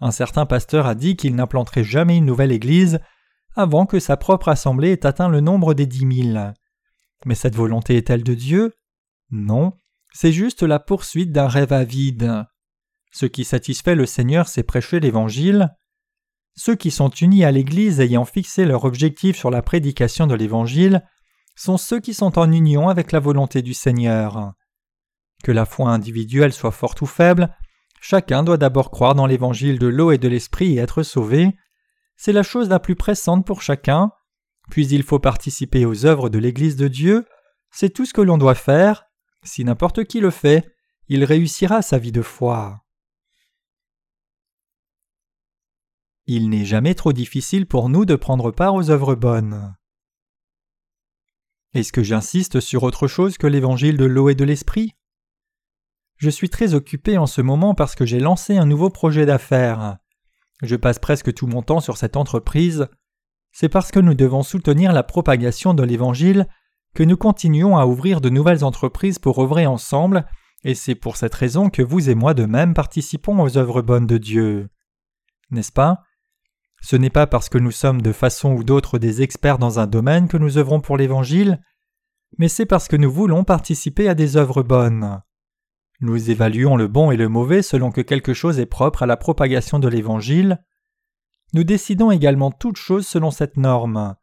[0.00, 3.00] Un certain pasteur a dit qu'il n'implanterait jamais une nouvelle Église
[3.56, 6.54] avant que sa propre assemblée ait atteint le nombre des dix mille.
[7.24, 8.72] Mais cette volonté est-elle de Dieu?
[9.30, 9.74] Non,
[10.12, 12.44] c'est juste la poursuite d'un rêve avide.
[13.12, 15.74] Ce qui satisfait le Seigneur, c'est prêcher l'Évangile.
[16.56, 21.04] Ceux qui sont unis à l'Église ayant fixé leur objectif sur la prédication de l'Évangile
[21.54, 24.52] sont ceux qui sont en union avec la volonté du Seigneur.
[25.42, 27.54] Que la foi individuelle soit forte ou faible,
[28.00, 31.56] chacun doit d'abord croire dans l'évangile de l'eau et de l'esprit et être sauvé.
[32.16, 34.10] C'est la chose la plus pressante pour chacun.
[34.70, 37.24] Puis il faut participer aux œuvres de l'Église de Dieu.
[37.70, 39.07] C'est tout ce que l'on doit faire.
[39.44, 40.74] Si n'importe qui le fait,
[41.08, 42.84] il réussira sa vie de foi.
[46.26, 49.74] Il n'est jamais trop difficile pour nous de prendre part aux œuvres bonnes.
[51.72, 54.94] Est-ce que j'insiste sur autre chose que l'évangile de l'eau et de l'esprit?
[56.16, 59.98] Je suis très occupé en ce moment parce que j'ai lancé un nouveau projet d'affaires.
[60.62, 62.88] Je passe presque tout mon temps sur cette entreprise.
[63.52, 66.46] C'est parce que nous devons soutenir la propagation de l'évangile
[66.98, 70.26] que nous continuons à ouvrir de nouvelles entreprises pour œuvrer ensemble,
[70.64, 74.08] et c'est pour cette raison que vous et moi de même participons aux œuvres bonnes
[74.08, 74.68] de Dieu.
[75.52, 76.02] N'est-ce pas?
[76.82, 79.86] Ce n'est pas parce que nous sommes de façon ou d'autre des experts dans un
[79.86, 81.60] domaine que nous œuvrons pour l'Évangile,
[82.36, 85.22] mais c'est parce que nous voulons participer à des œuvres bonnes.
[86.00, 89.16] Nous évaluons le bon et le mauvais selon que quelque chose est propre à la
[89.16, 90.64] propagation de l'Évangile.
[91.54, 94.16] Nous décidons également toutes choses selon cette norme.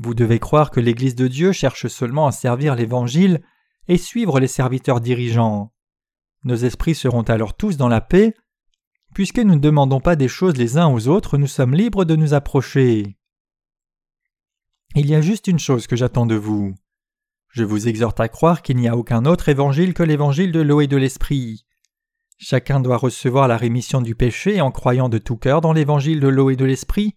[0.00, 3.42] Vous devez croire que l'Église de Dieu cherche seulement à servir l'Évangile
[3.88, 5.72] et suivre les serviteurs dirigeants.
[6.44, 8.34] Nos esprits seront alors tous dans la paix,
[9.14, 12.16] Puisque nous ne demandons pas des choses les uns aux autres, nous sommes libres de
[12.16, 13.16] nous approcher.
[14.96, 16.74] Il y a juste une chose que j'attends de vous.
[17.48, 20.80] Je vous exhorte à croire qu'il n'y a aucun autre évangile que l'évangile de l'eau
[20.80, 21.64] et de l'esprit.
[22.38, 26.28] Chacun doit recevoir la rémission du péché en croyant de tout cœur dans l'évangile de
[26.28, 27.14] l'eau et de l'esprit.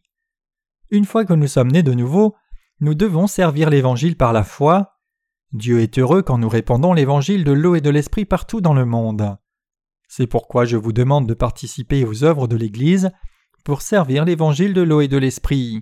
[0.91, 2.35] Une fois que nous sommes nés de nouveau,
[2.79, 4.99] nous devons servir l'évangile par la foi.
[5.51, 8.85] Dieu est heureux quand nous répandons l'évangile de l'eau et de l'esprit partout dans le
[8.85, 9.37] monde.
[10.07, 13.11] C'est pourquoi je vous demande de participer aux œuvres de l'Église
[13.65, 15.81] pour servir l'évangile de l'eau et de l'esprit.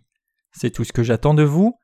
[0.52, 1.76] C'est tout ce que j'attends de vous.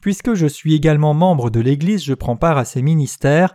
[0.00, 3.54] Puisque je suis également membre de l'Église, je prends part à ces ministères,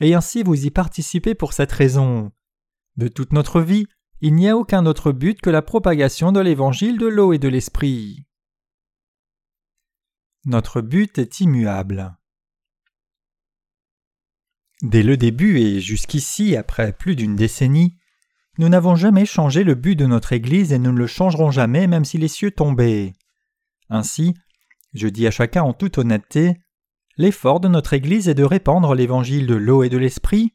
[0.00, 2.32] et ainsi vous y participez pour cette raison.
[2.96, 3.86] De toute notre vie,
[4.20, 7.48] il n'y a aucun autre but que la propagation de l'évangile de l'eau et de
[7.48, 8.26] l'esprit.
[10.46, 12.16] Notre but est immuable.
[14.80, 17.98] Dès le début et jusqu'ici, après plus d'une décennie,
[18.58, 21.88] nous n'avons jamais changé le but de notre Église et nous ne le changerons jamais
[21.88, 23.14] même si les cieux tombaient.
[23.90, 24.34] Ainsi,
[24.94, 26.60] je dis à chacun en toute honnêteté,
[27.16, 30.54] l'effort de notre Église est de répandre l'évangile de l'eau et de l'esprit.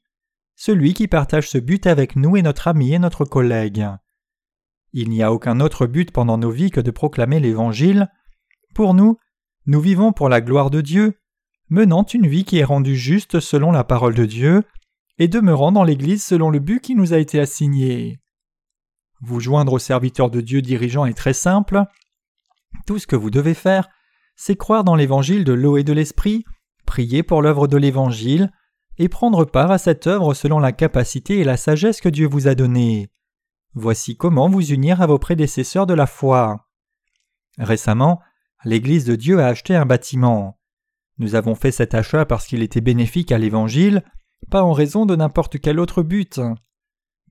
[0.55, 3.85] Celui qui partage ce but avec nous est notre ami et notre collègue.
[4.93, 8.09] Il n'y a aucun autre but pendant nos vies que de proclamer l'Évangile.
[8.73, 9.17] Pour nous,
[9.65, 11.17] nous vivons pour la gloire de Dieu,
[11.69, 14.63] menant une vie qui est rendue juste selon la parole de Dieu,
[15.17, 18.19] et demeurant dans l'Église selon le but qui nous a été assigné.
[19.21, 21.83] Vous joindre aux serviteurs de Dieu dirigeants est très simple.
[22.87, 23.87] Tout ce que vous devez faire,
[24.35, 26.43] c'est croire dans l'évangile de l'eau et de l'esprit,
[26.85, 28.51] prier pour l'œuvre de l'évangile,
[28.97, 32.47] et prendre part à cette œuvre selon la capacité et la sagesse que Dieu vous
[32.47, 33.09] a donnée.
[33.73, 36.67] Voici comment vous unir à vos prédécesseurs de la foi.
[37.57, 38.21] Récemment,
[38.65, 40.59] l'Église de Dieu a acheté un bâtiment.
[41.17, 44.03] Nous avons fait cet achat parce qu'il était bénéfique à l'Évangile,
[44.49, 46.39] pas en raison de n'importe quel autre but.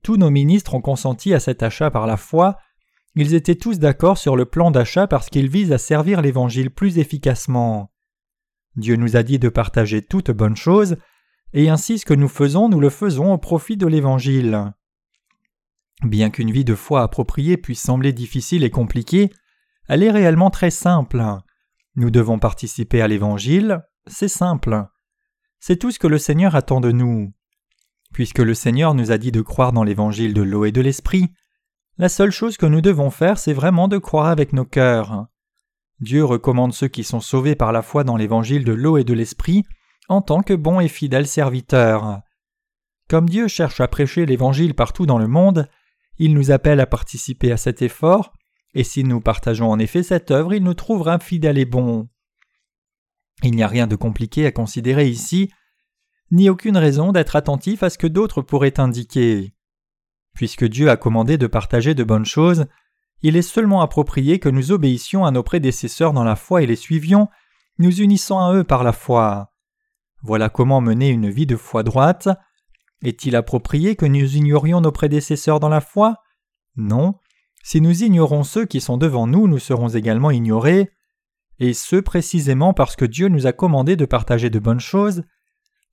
[0.03, 2.57] Tous nos ministres ont consenti à cet achat par la foi,
[3.15, 6.97] ils étaient tous d'accord sur le plan d'achat parce qu'il vise à servir l'Évangile plus
[6.97, 7.91] efficacement.
[8.77, 10.95] Dieu nous a dit de partager toutes bonnes choses,
[11.53, 14.71] et ainsi ce que nous faisons, nous le faisons au profit de l'Évangile.
[16.03, 19.29] Bien qu'une vie de foi appropriée puisse sembler difficile et compliquée,
[19.91, 21.21] elle est réellement très simple.
[21.97, 24.85] Nous devons participer à l'Évangile, c'est simple.
[25.59, 27.33] C'est tout ce que le Seigneur attend de nous.
[28.13, 31.33] Puisque le Seigneur nous a dit de croire dans l'Évangile de l'eau et de l'Esprit,
[31.97, 35.27] la seule chose que nous devons faire, c'est vraiment de croire avec nos cœurs.
[35.99, 39.13] Dieu recommande ceux qui sont sauvés par la foi dans l'Évangile de l'eau et de
[39.13, 39.65] l'Esprit
[40.07, 42.21] en tant que bons et fidèles serviteurs.
[43.09, 45.67] Comme Dieu cherche à prêcher l'Évangile partout dans le monde,
[46.17, 48.31] il nous appelle à participer à cet effort
[48.73, 52.07] et si nous partageons en effet cette œuvre, il nous trouvera fidèles et bons.
[53.43, 55.51] Il n'y a rien de compliqué à considérer ici,
[56.31, 59.53] ni aucune raison d'être attentif à ce que d'autres pourraient indiquer.
[60.33, 62.67] Puisque Dieu a commandé de partager de bonnes choses,
[63.21, 66.75] il est seulement approprié que nous obéissions à nos prédécesseurs dans la foi et les
[66.75, 67.27] suivions,
[67.77, 69.53] nous unissant à eux par la foi.
[70.23, 72.29] Voilà comment mener une vie de foi droite.
[73.03, 76.17] Est-il approprié que nous ignorions nos prédécesseurs dans la foi?
[76.75, 77.15] Non,
[77.63, 80.91] si nous ignorons ceux qui sont devant nous, nous serons également ignorés,
[81.59, 85.23] et ce précisément parce que Dieu nous a commandé de partager de bonnes choses,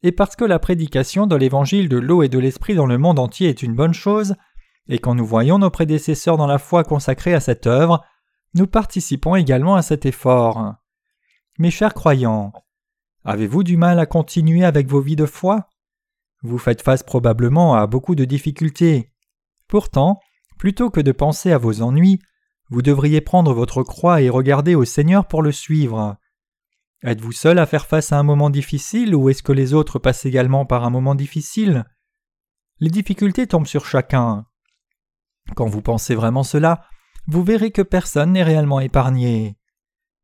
[0.02, 3.18] et parce que la prédication de l'évangile de l'eau et de l'esprit dans le monde
[3.18, 4.34] entier est une bonne chose,
[4.88, 8.04] et quand nous voyons nos prédécesseurs dans la foi consacrés à cette œuvre,
[8.54, 10.74] nous participons également à cet effort.
[11.58, 12.52] Mes chers croyants,
[13.24, 15.68] avez-vous du mal à continuer avec vos vies de foi?
[16.42, 19.12] Vous faites face probablement à beaucoup de difficultés.
[19.66, 20.20] Pourtant,
[20.58, 22.18] Plutôt que de penser à vos ennuis,
[22.68, 26.16] vous devriez prendre votre croix et regarder au Seigneur pour le suivre.
[27.02, 30.26] Êtes-vous seul à faire face à un moment difficile ou est-ce que les autres passent
[30.26, 31.84] également par un moment difficile?
[32.80, 34.46] Les difficultés tombent sur chacun.
[35.54, 36.84] Quand vous pensez vraiment cela,
[37.28, 39.56] vous verrez que personne n'est réellement épargné.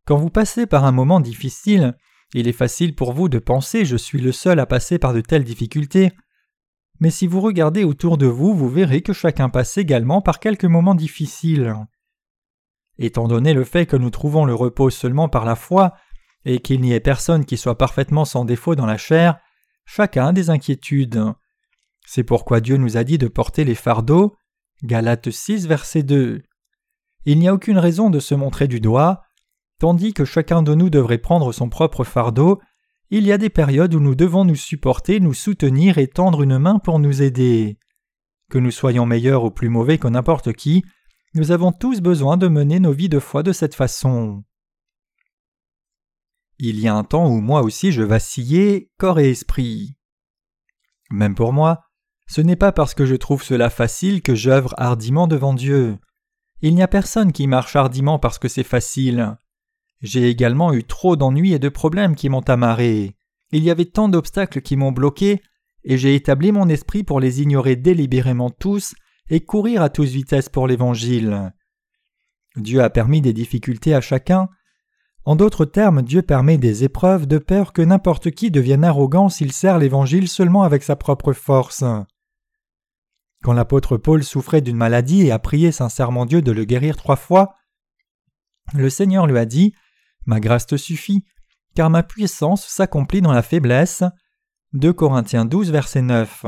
[0.05, 1.97] Quand vous passez par un moment difficile,
[2.35, 5.21] il est facile pour vous de penser je suis le seul à passer par de
[5.21, 6.13] telles difficultés.
[7.01, 10.65] Mais si vous regardez autour de vous, vous verrez que chacun passe également par quelques
[10.65, 11.75] moments difficiles.
[12.99, 15.95] Étant donné le fait que nous trouvons le repos seulement par la foi,
[16.45, 19.39] et qu'il n'y ait personne qui soit parfaitement sans défaut dans la chair,
[19.87, 21.23] chacun a des inquiétudes.
[22.07, 24.37] C'est pourquoi Dieu nous a dit de porter les fardeaux.
[24.83, 26.43] Galates 6, verset 2.
[27.25, 29.23] Il n'y a aucune raison de se montrer du doigt.
[29.81, 32.61] Tandis que chacun de nous devrait prendre son propre fardeau,
[33.17, 36.59] il y a des périodes où nous devons nous supporter, nous soutenir et tendre une
[36.59, 37.79] main pour nous aider.
[38.51, 40.85] Que nous soyons meilleurs ou plus mauvais que n'importe qui,
[41.35, 44.43] nous avons tous besoin de mener nos vies de foi de cette façon.
[46.59, 49.97] Il y a un temps où moi aussi je vacillais, corps et esprit.
[51.13, 51.85] Même pour moi,
[52.27, 55.99] ce n'est pas parce que je trouve cela facile que j'œuvre hardiment devant Dieu.
[56.63, 59.37] Il n'y a personne qui marche hardiment parce que c'est facile.
[60.05, 63.17] J'ai également eu trop d'ennuis et de problèmes qui m'ont amarré.
[63.53, 65.41] Il y avait tant d'obstacles qui m'ont bloqué,
[65.83, 68.95] et j'ai établi mon esprit pour les ignorer délibérément tous
[69.31, 71.55] et courir à toute vitesse pour l'Évangile.
[72.57, 74.51] Dieu a permis des difficultés à chacun,
[75.25, 79.53] en d'autres termes, Dieu permet des épreuves de peur que n'importe qui devienne arrogant s'il
[79.53, 81.83] sert l'Évangile seulement avec sa propre force.
[83.43, 87.17] Quand l'apôtre Paul souffrait d'une maladie et a prié sincèrement Dieu de le guérir trois
[87.17, 87.55] fois,
[88.75, 89.75] le Seigneur lui a dit
[90.27, 91.25] Ma grâce te suffit,
[91.75, 94.05] car ma puissance s'accomplit dans la faiblesse.
[94.73, 96.47] 2 Corinthiens 12, verset 9.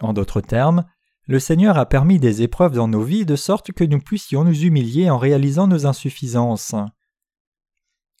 [0.00, 0.84] En d'autres termes,
[1.26, 4.62] le Seigneur a permis des épreuves dans nos vies de sorte que nous puissions nous
[4.62, 6.74] humilier en réalisant nos insuffisances.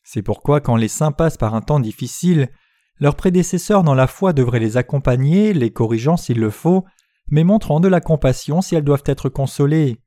[0.02, 2.48] C'est pourquoi quand les saints passent par un temps difficile,
[2.98, 6.84] leurs prédécesseurs dans la foi devraient les accompagner, les corrigeant s'il le faut,
[7.28, 10.00] mais montrant de la compassion si elles doivent être consolées.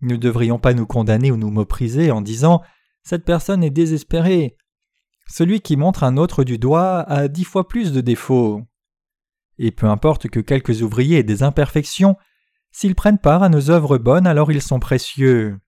[0.00, 2.62] Nous ne devrions pas nous condamner ou nous mépriser en disant
[3.02, 4.56] Cette personne est désespérée.
[5.26, 8.62] Celui qui montre un autre du doigt a dix fois plus de défauts.
[9.58, 12.16] Et peu importe que quelques ouvriers aient des imperfections,
[12.72, 15.58] s'ils prennent part à nos œuvres bonnes, alors ils sont précieux.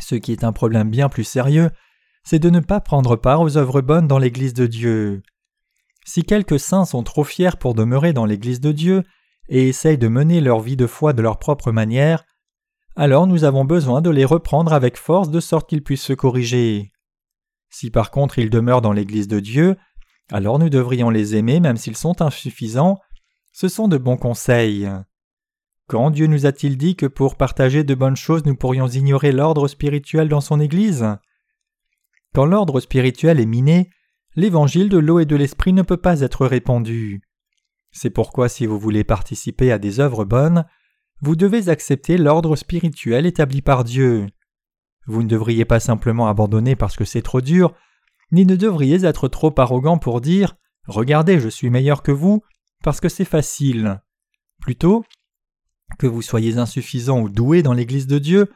[0.00, 1.70] Ce qui est un problème bien plus sérieux,
[2.24, 5.22] c'est de ne pas prendre part aux œuvres bonnes dans l'Église de Dieu.
[6.04, 9.04] Si quelques saints sont trop fiers pour demeurer dans l'Église de Dieu
[9.48, 12.24] et essayent de mener leur vie de foi de leur propre manière,
[12.96, 16.92] alors nous avons besoin de les reprendre avec force de sorte qu'ils puissent se corriger.
[17.70, 19.76] Si par contre ils demeurent dans l'Église de Dieu,
[20.30, 22.98] alors nous devrions les aimer même s'ils sont insuffisants,
[23.52, 24.88] ce sont de bons conseils.
[25.86, 29.66] Quand Dieu nous a-t-il dit que pour partager de bonnes choses nous pourrions ignorer l'ordre
[29.66, 31.06] spirituel dans son Église?
[32.32, 33.90] Quand l'ordre spirituel est miné,
[34.36, 37.22] l'évangile de l'eau et de l'esprit ne peut pas être répandu.
[37.90, 40.64] C'est pourquoi si vous voulez participer à des œuvres bonnes,
[41.20, 44.26] vous devez accepter l'ordre spirituel établi par Dieu.
[45.06, 47.74] Vous ne devriez pas simplement abandonner parce que c'est trop dur,
[48.32, 50.56] ni ne devriez être trop arrogant pour dire
[50.86, 52.42] Regardez, je suis meilleur que vous,
[52.82, 54.00] parce que c'est facile.
[54.60, 55.04] Plutôt,
[55.98, 58.50] que vous soyez insuffisant ou doué dans l'Église de Dieu,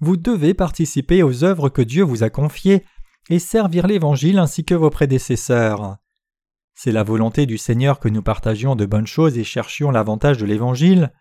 [0.00, 2.84] vous devez participer aux œuvres que Dieu vous a confiées
[3.30, 5.96] et servir l'Évangile ainsi que vos prédécesseurs.
[6.74, 10.46] C'est la volonté du Seigneur que nous partagions de bonnes choses et cherchions l'avantage de
[10.46, 11.12] l'Évangile.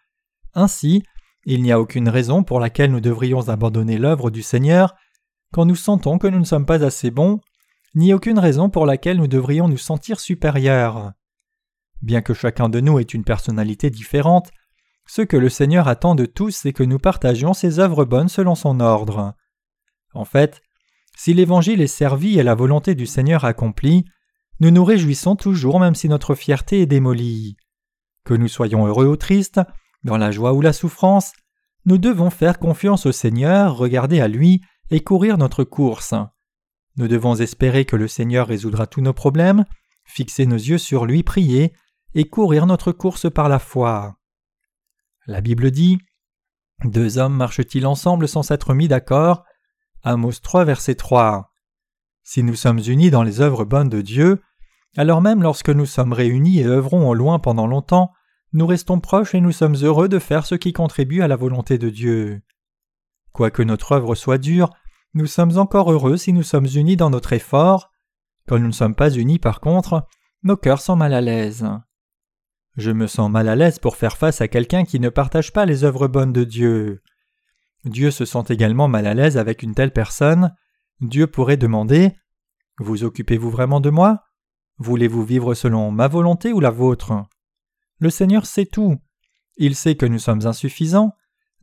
[0.53, 1.03] Ainsi,
[1.45, 4.95] il n'y a aucune raison pour laquelle nous devrions abandonner l'œuvre du Seigneur
[5.51, 7.39] quand nous sentons que nous ne sommes pas assez bons,
[7.95, 11.11] ni aucune raison pour laquelle nous devrions nous sentir supérieurs.
[12.01, 14.49] Bien que chacun de nous ait une personnalité différente,
[15.05, 18.55] ce que le Seigneur attend de tous, c'est que nous partagions ses œuvres bonnes selon
[18.55, 19.35] son ordre.
[20.13, 20.61] En fait,
[21.15, 24.05] si l'Évangile est servi et la volonté du Seigneur accomplie,
[24.59, 27.57] nous nous réjouissons toujours même si notre fierté est démolie.
[28.23, 29.59] Que nous soyons heureux ou tristes,
[30.03, 31.33] dans la joie ou la souffrance,
[31.85, 36.13] nous devons faire confiance au Seigneur, regarder à lui et courir notre course.
[36.95, 39.65] Nous devons espérer que le Seigneur résoudra tous nos problèmes,
[40.03, 41.73] fixer nos yeux sur lui, prier
[42.13, 44.17] et courir notre course par la foi.
[45.25, 45.97] La Bible dit
[46.83, 49.43] Deux hommes marchent-ils ensemble sans s'être mis d'accord
[50.03, 51.51] Amos 3, verset 3.
[52.23, 54.41] Si nous sommes unis dans les œuvres bonnes de Dieu,
[54.95, 58.11] alors même lorsque nous sommes réunis et œuvrons au loin pendant longtemps,
[58.53, 61.77] nous restons proches et nous sommes heureux de faire ce qui contribue à la volonté
[61.77, 62.41] de Dieu.
[63.31, 64.69] Quoique notre œuvre soit dure,
[65.15, 67.91] nous sommes encore heureux si nous sommes unis dans notre effort.
[68.47, 70.07] Quand nous ne sommes pas unis, par contre,
[70.43, 71.67] nos cœurs sont mal à l'aise.
[72.77, 75.65] Je me sens mal à l'aise pour faire face à quelqu'un qui ne partage pas
[75.65, 77.01] les œuvres bonnes de Dieu.
[77.85, 80.53] Dieu se sent également mal à l'aise avec une telle personne,
[81.01, 82.15] Dieu pourrait demander
[82.79, 84.23] Vous occupez-vous vraiment de moi?
[84.77, 87.25] Voulez-vous vivre selon ma volonté ou la vôtre?
[88.03, 88.97] Le Seigneur sait tout.
[89.55, 91.13] Il sait que nous sommes insuffisants.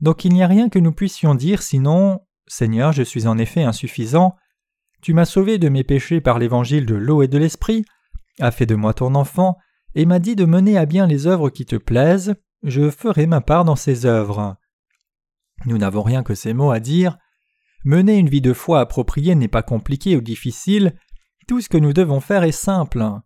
[0.01, 3.63] Donc il n'y a rien que nous puissions dire sinon Seigneur, je suis en effet
[3.63, 4.37] insuffisant,
[5.03, 7.85] tu m'as sauvé de mes péchés par l'évangile de l'eau et de l'esprit,
[8.39, 9.59] as fait de moi ton enfant,
[9.95, 13.43] et m'as dit de mener à bien les œuvres qui te plaisent, je ferai ma
[13.43, 14.57] part dans ces œuvres.
[15.67, 17.19] Nous n'avons rien que ces mots à dire.
[17.85, 20.97] Mener une vie de foi appropriée n'est pas compliqué ou difficile,
[21.47, 23.21] tout ce que nous devons faire est simple.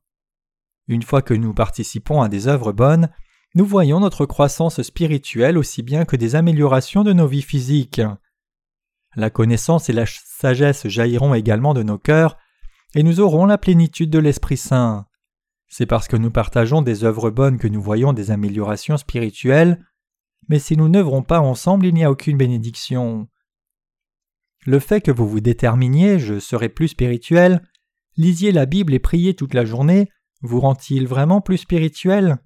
[0.86, 3.08] Une fois que nous participons à des œuvres bonnes,
[3.54, 8.02] nous voyons notre croissance spirituelle aussi bien que des améliorations de nos vies physiques.
[9.16, 12.36] La connaissance et la sagesse jailliront également de nos cœurs,
[12.94, 15.06] et nous aurons la plénitude de l'Esprit Saint.
[15.68, 19.84] C'est parce que nous partageons des œuvres bonnes que nous voyons des améliorations spirituelles,
[20.48, 23.28] mais si nous n'œuvrons pas ensemble, il n'y a aucune bénédiction.
[24.66, 27.62] Le fait que vous vous déterminiez je serai plus spirituel,
[28.16, 30.08] lisiez la Bible et priez toute la journée,
[30.44, 32.36] vous rend-il vraiment plus spirituel?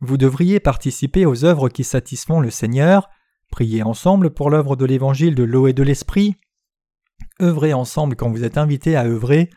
[0.00, 3.08] Vous devriez participer aux œuvres qui satisfont le Seigneur,
[3.52, 6.34] prier ensemble pour l'œuvre de l'évangile de l'eau et de l'esprit,
[7.40, 9.50] œuvrer ensemble quand vous êtes invité à œuvrer,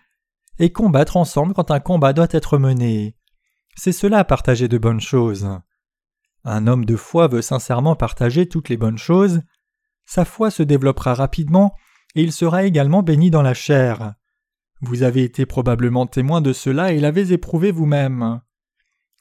[0.60, 3.16] et combattre ensemble quand un combat doit être mené.
[3.76, 5.50] C'est cela partager de bonnes choses.
[6.44, 9.42] Un homme de foi veut sincèrement partager toutes les bonnes choses,
[10.06, 11.74] sa foi se développera rapidement
[12.14, 14.14] et il sera également béni dans la chair.
[14.86, 18.42] Vous avez été probablement témoin de cela et l'avez éprouvé vous-même.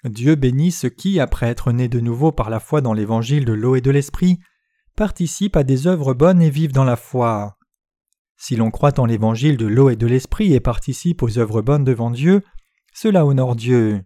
[0.02, 3.52] Dieu bénit ceux qui, après être nés de nouveau par la foi dans l'évangile de
[3.52, 4.40] l'eau et de l'esprit,
[4.96, 7.58] participent à des œuvres bonnes et vivent dans la foi.
[8.36, 11.84] Si l'on croit en l'évangile de l'eau et de l'esprit et participe aux œuvres bonnes
[11.84, 12.42] devant Dieu,
[12.92, 14.02] cela honore Dieu.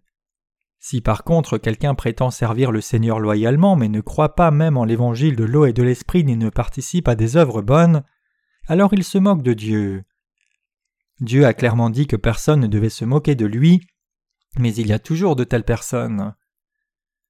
[0.79, 4.85] Si par contre quelqu'un prétend servir le Seigneur loyalement mais ne croit pas même en
[4.85, 8.05] l'évangile de l'eau et de l'esprit ni ne participe à des œuvres bonnes,
[8.69, 10.05] alors il se moque de Dieu.
[11.21, 13.87] Dieu a clairement dit que personne ne devait se moquer de lui,
[14.59, 16.35] mais il y a toujours de telles personnes.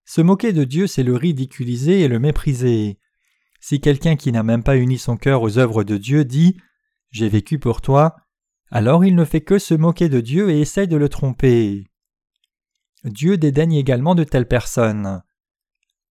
[0.05, 2.99] Se moquer de Dieu, c'est le ridiculiser et le mépriser.
[3.61, 6.57] Si quelqu'un qui n'a même pas uni son cœur aux œuvres de Dieu dit
[7.11, 8.17] j'ai vécu pour toi,
[8.71, 11.85] alors il ne fait que se moquer de Dieu et essaye de le tromper.
[13.05, 15.23] Dieu dédaigne également de telles personnes.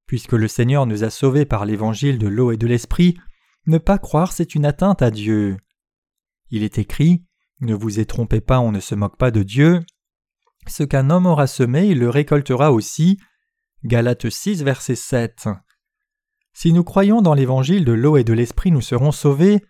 [0.07, 3.17] Puisque le Seigneur nous a sauvés par l'évangile de l'eau et de l'esprit,
[3.67, 5.57] ne pas croire c'est une atteinte à Dieu.
[6.49, 7.25] Il est écrit
[7.61, 9.81] Ne vous y trompez pas, on ne se moque pas de Dieu.
[10.67, 13.19] Ce qu'un homme aura semé, il le récoltera aussi.
[13.83, 15.47] Galates 6, verset 7.
[16.53, 19.61] Si nous croyons dans l'évangile de l'eau et de l'esprit, nous serons sauvés,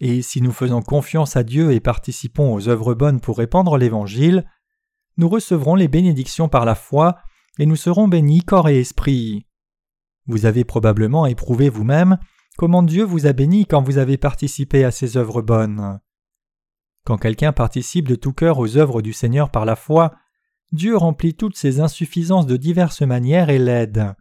[0.00, 4.44] et si nous faisons confiance à Dieu et participons aux œuvres bonnes pour répandre l'Évangile,
[5.16, 7.16] nous recevrons les bénédictions par la foi,
[7.58, 9.46] et nous serons bénis corps et esprit.
[10.26, 12.18] Vous avez probablement éprouvé vous-même
[12.56, 16.00] comment Dieu vous a béni quand vous avez participé à ces œuvres bonnes.
[17.04, 20.12] Quand quelqu'un participe de tout cœur aux œuvres du Seigneur par la foi,
[20.70, 24.14] Dieu remplit toutes ses insuffisances de diverses manières et l'aide.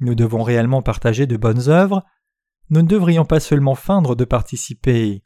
[0.00, 2.04] Nous devons réellement partager de bonnes œuvres,
[2.70, 5.22] nous ne devrions pas seulement feindre de participer.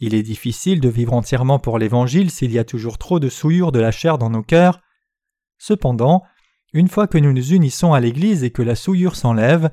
[0.00, 3.72] Il est difficile de vivre entièrement pour l'Évangile s'il y a toujours trop de souillure
[3.72, 4.80] de la chair dans nos cœurs.
[5.58, 6.22] Cependant,
[6.72, 9.70] une fois que nous nous unissons à l'Église et que la souillure s'enlève,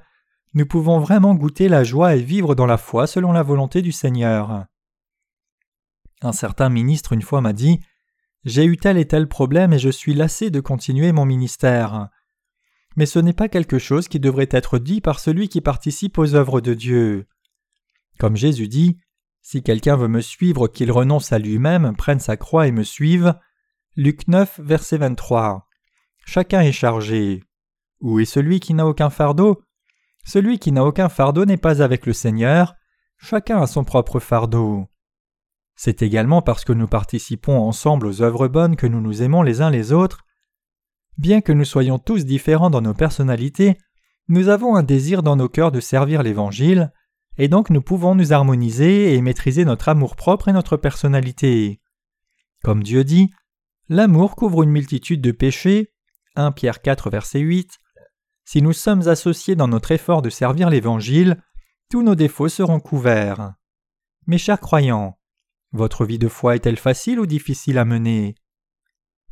[0.54, 3.92] nous pouvons vraiment goûter la joie et vivre dans la foi selon la volonté du
[3.92, 4.66] Seigneur.
[6.22, 7.80] Un certain ministre une fois m'a dit
[8.46, 12.10] J'ai eu tel et tel problème et je suis lassé de continuer mon ministère
[12.98, 16.34] mais ce n'est pas quelque chose qui devrait être dit par celui qui participe aux
[16.34, 17.28] œuvres de Dieu.
[18.18, 18.98] Comme Jésus dit,
[19.44, 23.36] si quelqu'un veut me suivre, qu'il renonce à lui-même, prenne sa croix et me suive.
[23.96, 25.68] Luc 9, verset 23.
[26.26, 27.44] Chacun est chargé.
[28.02, 29.62] Où est celui qui n'a aucun fardeau?
[30.26, 32.74] Celui qui n'a aucun fardeau n'est pas avec le Seigneur.
[33.18, 34.88] Chacun a son propre fardeau.
[35.78, 39.62] C'est également parce que nous participons ensemble aux œuvres bonnes que nous nous aimons les
[39.62, 40.26] uns les autres,
[41.18, 43.80] Bien que nous soyons tous différents dans nos personnalités,
[44.28, 46.92] nous avons un désir dans nos cœurs de servir l'Évangile,
[47.38, 51.82] et donc nous pouvons nous harmoniser et maîtriser notre amour-propre et notre personnalité.
[52.64, 53.32] Comme Dieu dit,
[53.90, 55.92] l'amour couvre une multitude de péchés.
[56.36, 57.80] 1 Pierre 4 verset 8.
[58.46, 61.42] Si nous sommes associés dans notre effort de servir l'Évangile,
[61.90, 63.54] tous nos défauts seront couverts.
[64.28, 65.17] Mes chers croyants,
[65.72, 68.36] votre vie de foi est-elle facile ou difficile à mener?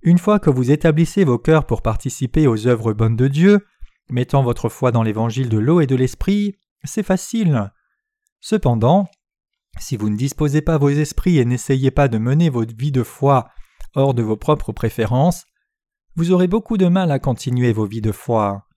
[0.02, 3.66] Une fois que vous établissez vos cœurs pour participer aux œuvres bonnes de Dieu,
[4.10, 7.72] mettant votre foi dans l'évangile de l'eau et de l'esprit, c'est facile.
[8.40, 9.10] Cependant,
[9.80, 13.04] si vous ne disposez pas vos esprits et n'essayez pas de mener votre vie de
[13.04, 13.50] foi
[13.96, 15.46] hors de vos propres préférences,
[16.16, 18.68] vous aurez beaucoup de mal à continuer vos vies de foi.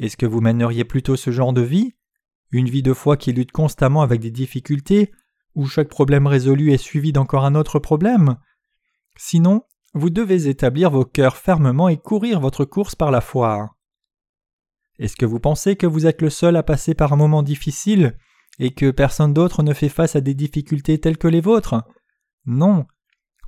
[0.00, 1.94] Est-ce que vous mèneriez plutôt ce genre de vie?
[2.50, 5.12] Une vie de foi qui lutte constamment avec des difficultés,
[5.58, 8.36] où chaque problème résolu est suivi d'encore un autre problème
[9.16, 13.74] Sinon, vous devez établir vos cœurs fermement et courir votre course par la foi.
[15.00, 18.16] Est-ce que vous pensez que vous êtes le seul à passer par un moment difficile
[18.60, 21.82] et que personne d'autre ne fait face à des difficultés telles que les vôtres?
[22.46, 22.86] Non.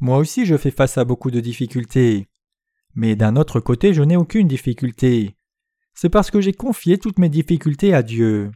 [0.00, 2.28] Moi aussi je fais face à beaucoup de difficultés.
[2.96, 5.36] Mais d'un autre côté je n'ai aucune difficulté.
[5.94, 8.50] C'est parce que j'ai confié toutes mes difficultés à Dieu.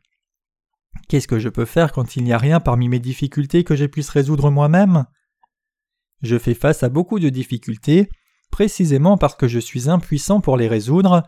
[1.09, 3.87] Qu'est-ce que je peux faire quand il n'y a rien parmi mes difficultés que je
[3.87, 5.05] puisse résoudre moi-même?
[6.23, 8.09] Je fais face à beaucoup de difficultés,
[8.51, 11.23] précisément parce que je suis impuissant pour les résoudre,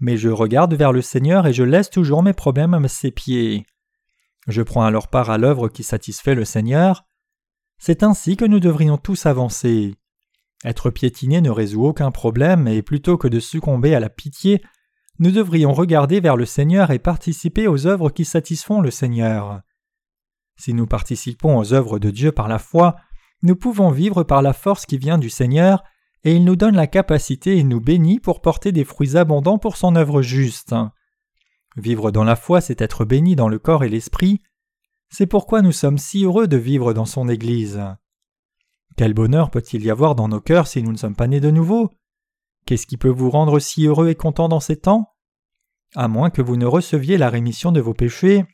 [0.00, 3.66] mais je regarde vers le Seigneur et je laisse toujours mes problèmes à ses pieds.
[4.46, 7.04] Je prends alors part à l'œuvre qui satisfait le Seigneur.
[7.78, 9.94] C'est ainsi que nous devrions tous avancer.
[10.64, 14.62] Être piétiné ne résout aucun problème, et plutôt que de succomber à la pitié,
[15.20, 19.60] nous devrions regarder vers le Seigneur et participer aux œuvres qui satisfont le Seigneur.
[20.56, 22.96] Si nous participons aux œuvres de Dieu par la foi,
[23.42, 25.84] nous pouvons vivre par la force qui vient du Seigneur,
[26.24, 29.76] et il nous donne la capacité et nous bénit pour porter des fruits abondants pour
[29.76, 30.74] son œuvre juste.
[31.76, 34.40] Vivre dans la foi, c'est être béni dans le corps et l'esprit.
[35.10, 37.80] C'est pourquoi nous sommes si heureux de vivre dans son Église.
[38.96, 41.50] Quel bonheur peut-il y avoir dans nos cœurs si nous ne sommes pas nés de
[41.50, 41.90] nouveau?
[42.70, 45.12] Qu'est-ce qui peut vous rendre si heureux et content dans ces temps?
[45.96, 48.44] À moins que vous ne receviez la rémission de vos péchés,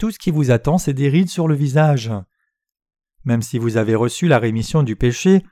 [0.00, 2.10] tout ce qui vous attend, c'est des rides sur le visage.
[3.22, 5.44] Même si vous avez reçu la rémission du péché,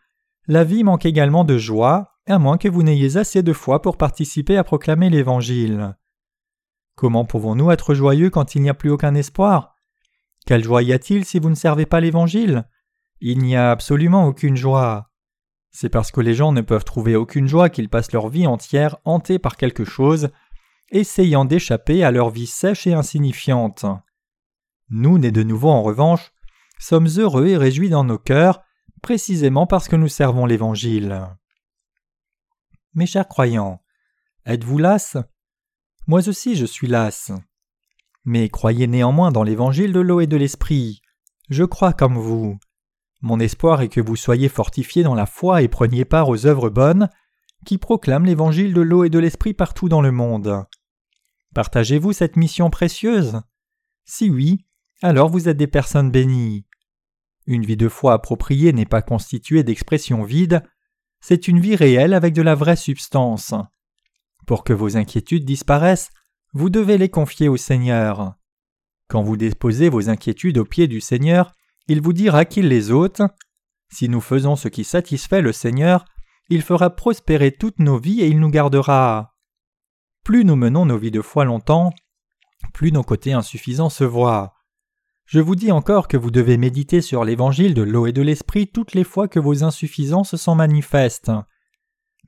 [0.48, 3.96] la vie manque également de joie, à moins que vous n'ayez assez de foi pour
[3.96, 5.96] participer à proclamer l'Évangile.
[6.96, 9.76] Comment pouvons-nous être joyeux quand il n'y a plus aucun espoir?
[10.46, 12.68] Quelle joie y a-t-il si vous ne servez pas l'Évangile?
[13.20, 15.07] Il n'y a absolument aucune joie.
[15.80, 18.96] C'est parce que les gens ne peuvent trouver aucune joie qu'ils passent leur vie entière
[19.04, 20.30] hantés par quelque chose,
[20.90, 23.86] essayant d'échapper à leur vie sèche et insignifiante.
[24.90, 26.32] Nous, nés de nouveau en revanche,
[26.80, 28.60] sommes heureux et réjouis dans nos cœurs,
[29.02, 31.28] précisément parce que nous servons l'Évangile.
[32.94, 33.80] Mes chers croyants,
[34.46, 35.16] êtes-vous las?
[36.08, 37.30] Moi aussi je suis las.
[38.24, 41.02] Mais croyez néanmoins dans l'Évangile de l'eau et de l'Esprit.
[41.50, 42.58] Je crois comme vous.
[43.20, 46.70] Mon espoir est que vous soyez fortifiés dans la foi et preniez part aux œuvres
[46.70, 47.08] bonnes
[47.64, 50.64] qui proclament l'Évangile de l'eau et de l'Esprit partout dans le monde.
[51.54, 53.40] Partagez-vous cette mission précieuse?
[54.04, 54.64] Si oui,
[55.02, 56.66] alors vous êtes des personnes bénies.
[57.46, 60.62] Une vie de foi appropriée n'est pas constituée d'expressions vides,
[61.20, 63.54] c'est une vie réelle avec de la vraie substance.
[64.46, 66.10] Pour que vos inquiétudes disparaissent,
[66.52, 68.34] vous devez les confier au Seigneur.
[69.08, 71.52] Quand vous déposez vos inquiétudes aux pieds du Seigneur,
[71.88, 73.22] il vous dira qu'il les ôte.
[73.90, 76.04] Si nous faisons ce qui satisfait le Seigneur,
[76.50, 79.34] il fera prospérer toutes nos vies et il nous gardera.
[80.24, 81.92] Plus nous menons nos vies de foi longtemps,
[82.74, 84.54] plus nos côtés insuffisants se voient.
[85.24, 88.66] Je vous dis encore que vous devez méditer sur l'évangile de l'eau et de l'esprit
[88.66, 91.30] toutes les fois que vos insuffisances sont manifestes.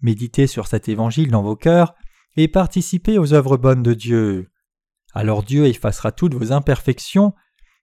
[0.02, 1.94] Méditez sur cet évangile dans vos cœurs
[2.36, 4.50] et participez aux œuvres bonnes de Dieu.
[5.12, 7.34] Alors Dieu effacera toutes vos imperfections,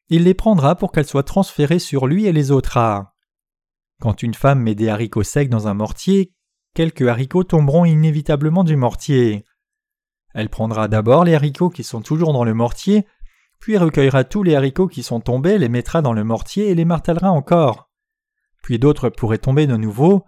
[0.09, 3.15] il les prendra pour qu'elles soient transférées sur lui et les ôtera.
[4.01, 6.33] Quand une femme met des haricots secs dans un mortier,
[6.73, 9.43] quelques haricots tomberont inévitablement du mortier.
[10.33, 13.05] Elle prendra d'abord les haricots qui sont toujours dans le mortier
[13.59, 16.85] puis recueillera tous les haricots qui sont tombés, les mettra dans le mortier et les
[16.85, 17.89] martèlera encore.
[18.61, 20.25] Puis d'autres pourraient tomber de nouveau.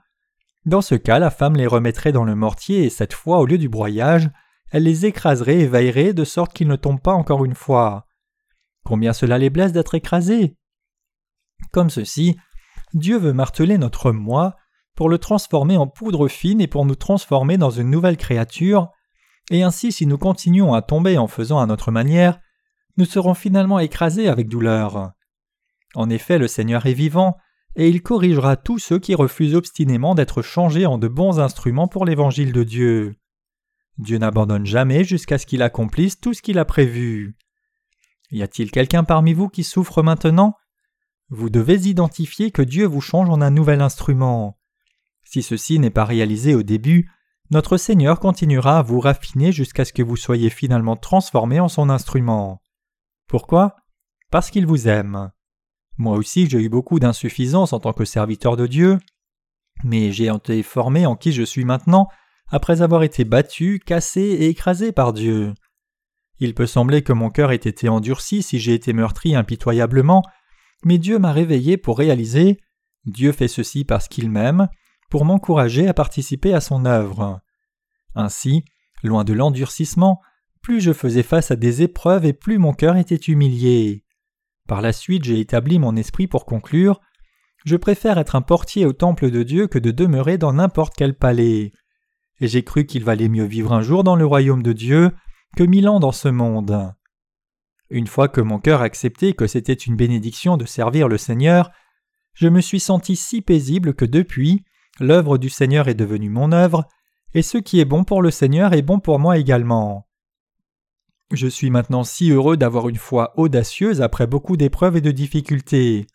[0.65, 3.57] Dans ce cas, la femme les remettrait dans le mortier et cette fois, au lieu
[3.57, 4.29] du broyage,
[4.71, 8.05] elle les écraserait et veillerait de sorte qu'ils ne tombent pas encore une fois.
[8.89, 10.55] Combien cela les blesse d'être écrasés
[11.71, 12.37] Comme ceci,
[12.95, 14.55] Dieu veut marteler notre moi
[14.95, 18.89] pour le transformer en poudre fine et pour nous transformer dans une nouvelle créature,
[19.51, 22.39] et ainsi si nous continuons à tomber en faisant à notre manière,
[22.97, 25.11] nous serons finalement écrasés avec douleur.
[25.93, 27.37] En effet, le Seigneur est vivant,
[27.75, 32.05] et il corrigera tous ceux qui refusent obstinément d'être changés en de bons instruments pour
[32.05, 33.15] l'évangile de Dieu.
[33.99, 37.37] Dieu n'abandonne jamais jusqu'à ce qu'il accomplisse tout ce qu'il a prévu.
[38.31, 40.55] Y a-t-il quelqu'un parmi vous qui souffre maintenant?
[41.29, 44.57] Vous devez identifier que Dieu vous change en un nouvel instrument.
[45.23, 47.09] Si ceci n'est pas réalisé au début,
[47.51, 51.89] notre Seigneur continuera à vous raffiner jusqu'à ce que vous soyez finalement transformé en son
[51.89, 52.61] instrument.
[53.27, 53.75] Pourquoi?
[54.31, 55.31] Parce qu'il vous aime.
[55.97, 58.99] Moi aussi j'ai eu beaucoup d'insuffisance en tant que serviteur de Dieu,
[59.83, 62.07] mais j'ai été formé en qui je suis maintenant
[62.47, 65.53] après avoir été battu, cassé et écrasé par Dieu.
[66.39, 70.23] Il peut sembler que mon cœur ait été endurci si j'ai été meurtri impitoyablement,
[70.85, 72.59] mais Dieu m'a réveillé pour réaliser
[73.05, 74.67] Dieu fait ceci parce qu'il m'aime,
[75.09, 77.41] pour m'encourager à participer à son œuvre.
[78.15, 78.63] Ainsi,
[79.03, 80.21] loin de l'endurcissement,
[80.61, 84.03] plus je faisais face à des épreuves et plus mon cœur était humilié.
[84.67, 86.99] Par la suite j'ai établi mon esprit pour conclure
[87.65, 91.15] Je préfère être un portier au temple de Dieu que de demeurer dans n'importe quel
[91.15, 91.71] palais.
[92.41, 95.11] Et j'ai cru qu'il valait mieux vivre un jour dans le royaume de Dieu
[95.55, 96.93] que mille ans dans ce monde.
[97.89, 101.71] Une fois que mon cœur accepté que c'était une bénédiction de servir le Seigneur,
[102.33, 104.63] je me suis senti si paisible que depuis,
[104.99, 106.85] l'œuvre du Seigneur est devenue mon œuvre,
[107.33, 110.07] et ce qui est bon pour le Seigneur est bon pour moi également.
[111.31, 116.07] Je suis maintenant si heureux d'avoir une foi audacieuse après beaucoup d'épreuves et de difficultés.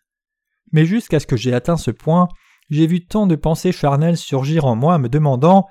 [0.71, 2.27] Mais jusqu'à ce que j'ai atteint ce point,
[2.69, 5.67] j'ai vu tant de pensées charnelles surgir en moi me demandant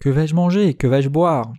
[0.00, 1.52] Que vais-je manger Que vais-je boire?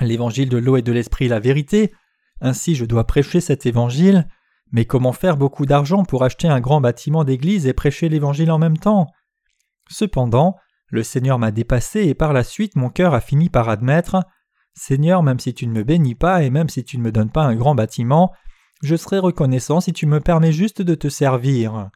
[0.00, 1.92] L'évangile de l'eau et de l'esprit la vérité,
[2.40, 4.28] ainsi je dois prêcher cet évangile,
[4.72, 8.58] mais comment faire beaucoup d'argent pour acheter un grand bâtiment d'église et prêcher l'évangile en
[8.58, 9.06] même temps?
[9.88, 10.56] Cependant,
[10.88, 14.24] le Seigneur m'a dépassé et par la suite mon cœur a fini par admettre
[14.74, 17.30] Seigneur, même si tu ne me bénis pas et même si tu ne me donnes
[17.30, 18.32] pas un grand bâtiment,
[18.82, 21.90] je serai reconnaissant si tu me permets juste de te servir.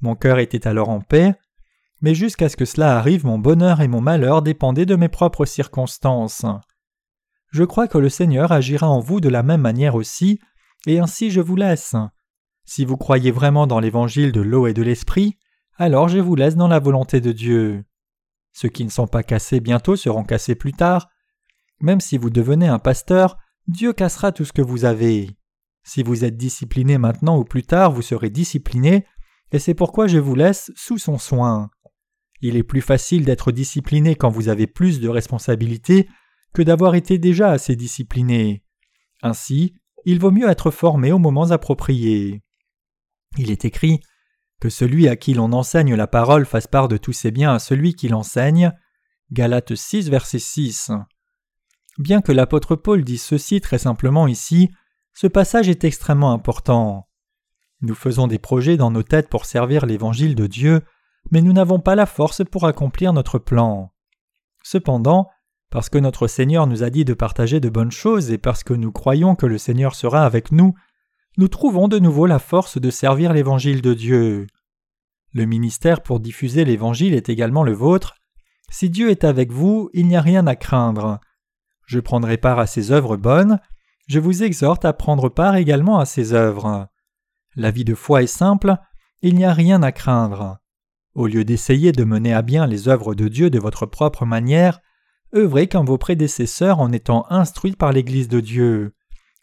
[0.00, 1.34] Mon cœur était alors en paix,
[2.00, 5.46] mais jusqu'à ce que cela arrive, mon bonheur et mon malheur dépendaient de mes propres
[5.46, 6.46] circonstances.
[7.50, 10.40] Je crois que le Seigneur agira en vous de la même manière aussi,
[10.86, 11.94] et ainsi je vous laisse.
[12.64, 15.38] Si vous croyez vraiment dans l'évangile de l'eau et de l'esprit,
[15.76, 17.84] alors je vous laisse dans la volonté de Dieu.
[18.52, 21.08] Ceux qui ne sont pas cassés bientôt seront cassés plus tard.
[21.80, 23.36] Même si vous devenez un pasteur,
[23.68, 25.36] Dieu cassera tout ce que vous avez.
[25.84, 29.06] Si vous êtes discipliné maintenant ou plus tard, vous serez discipliné,
[29.52, 31.70] et c'est pourquoi je vous laisse sous son soin.
[32.40, 36.08] Il est plus facile d'être discipliné quand vous avez plus de responsabilités
[36.62, 38.62] d'avoir été déjà assez discipliné.
[39.22, 42.42] Ainsi, il vaut mieux être formé aux moments appropriés.
[43.38, 44.00] Il est écrit
[44.60, 47.58] que celui à qui l'on enseigne la parole fasse part de tous ses biens à
[47.58, 48.72] celui qui l'enseigne.
[49.32, 50.92] Galates 6, verset 6.
[51.98, 54.70] Bien que l'apôtre Paul dise ceci très simplement ici,
[55.14, 57.08] ce passage est extrêmement important.
[57.80, 60.82] Nous faisons des projets dans nos têtes pour servir l'évangile de Dieu,
[61.30, 63.92] mais nous n'avons pas la force pour accomplir notre plan.
[64.62, 65.28] Cependant,
[65.70, 68.74] parce que notre Seigneur nous a dit de partager de bonnes choses et parce que
[68.74, 70.74] nous croyons que le Seigneur sera avec nous,
[71.38, 74.46] nous trouvons de nouveau la force de servir l'évangile de Dieu.
[75.32, 78.14] Le ministère pour diffuser l'évangile est également le vôtre.
[78.70, 81.20] Si Dieu est avec vous, il n'y a rien à craindre.
[81.86, 83.60] Je prendrai part à ses œuvres bonnes,
[84.06, 86.88] je vous exhorte à prendre part également à ses œuvres.
[87.54, 88.76] La vie de foi est simple,
[89.20, 90.58] il n'y a rien à craindre.
[91.14, 94.80] Au lieu d'essayer de mener à bien les œuvres de Dieu de votre propre manière,
[95.36, 98.94] œuvrez comme vos prédécesseurs en étant instruits par l'Église de Dieu.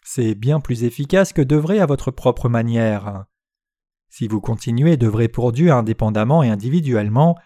[0.02, 3.24] C'est bien plus efficace que d'œuvrer à votre propre manière.
[4.10, 7.36] Si vous continuez d'œuvrer pour Dieu indépendamment et individuellement,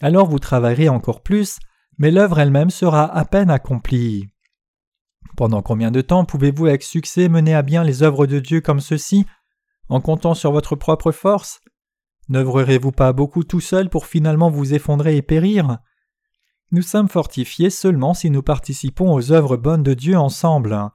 [0.00, 1.58] alors vous travaillerez encore plus,
[1.98, 4.28] mais l'œuvre elle-même sera à peine accomplie.
[5.36, 8.80] Pendant combien de temps pouvez-vous avec succès mener à bien les œuvres de Dieu comme
[8.80, 9.24] ceci,
[9.88, 11.60] en comptant sur votre propre force?
[12.28, 15.78] N'œuvrerez-vous pas beaucoup tout seul pour finalement vous effondrer et périr?
[16.72, 20.90] Nous sommes fortifiés seulement si nous participons aux œuvres bonnes de Dieu ensemble.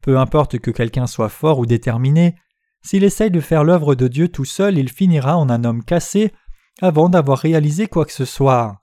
[0.00, 2.36] Peu importe que quelqu'un soit fort ou déterminé,
[2.82, 6.32] s'il essaye de faire l'œuvre de Dieu tout seul, il finira en un homme cassé
[6.80, 8.82] avant d'avoir réalisé quoi que ce soit.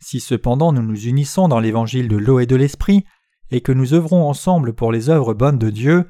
[0.00, 3.04] Si cependant nous nous unissons dans l'évangile de l'eau et de l'esprit,
[3.52, 6.08] et que nous œuvrons ensemble pour les œuvres bonnes de Dieu,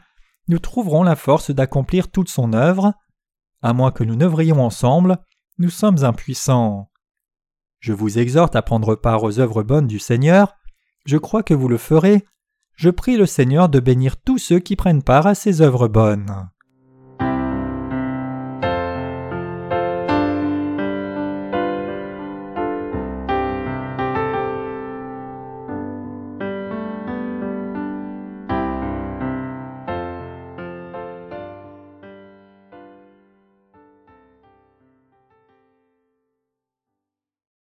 [0.49, 2.95] nous trouverons la force d'accomplir toute son œuvre,
[3.63, 5.19] à moins que nous n'œuvrions ensemble,
[5.59, 6.91] nous sommes impuissants.
[7.81, 10.57] Je vous exhorte à prendre part aux œuvres bonnes du Seigneur,
[11.05, 12.25] je crois que vous le ferez,
[12.75, 16.49] je prie le Seigneur de bénir tous ceux qui prennent part à ces œuvres bonnes.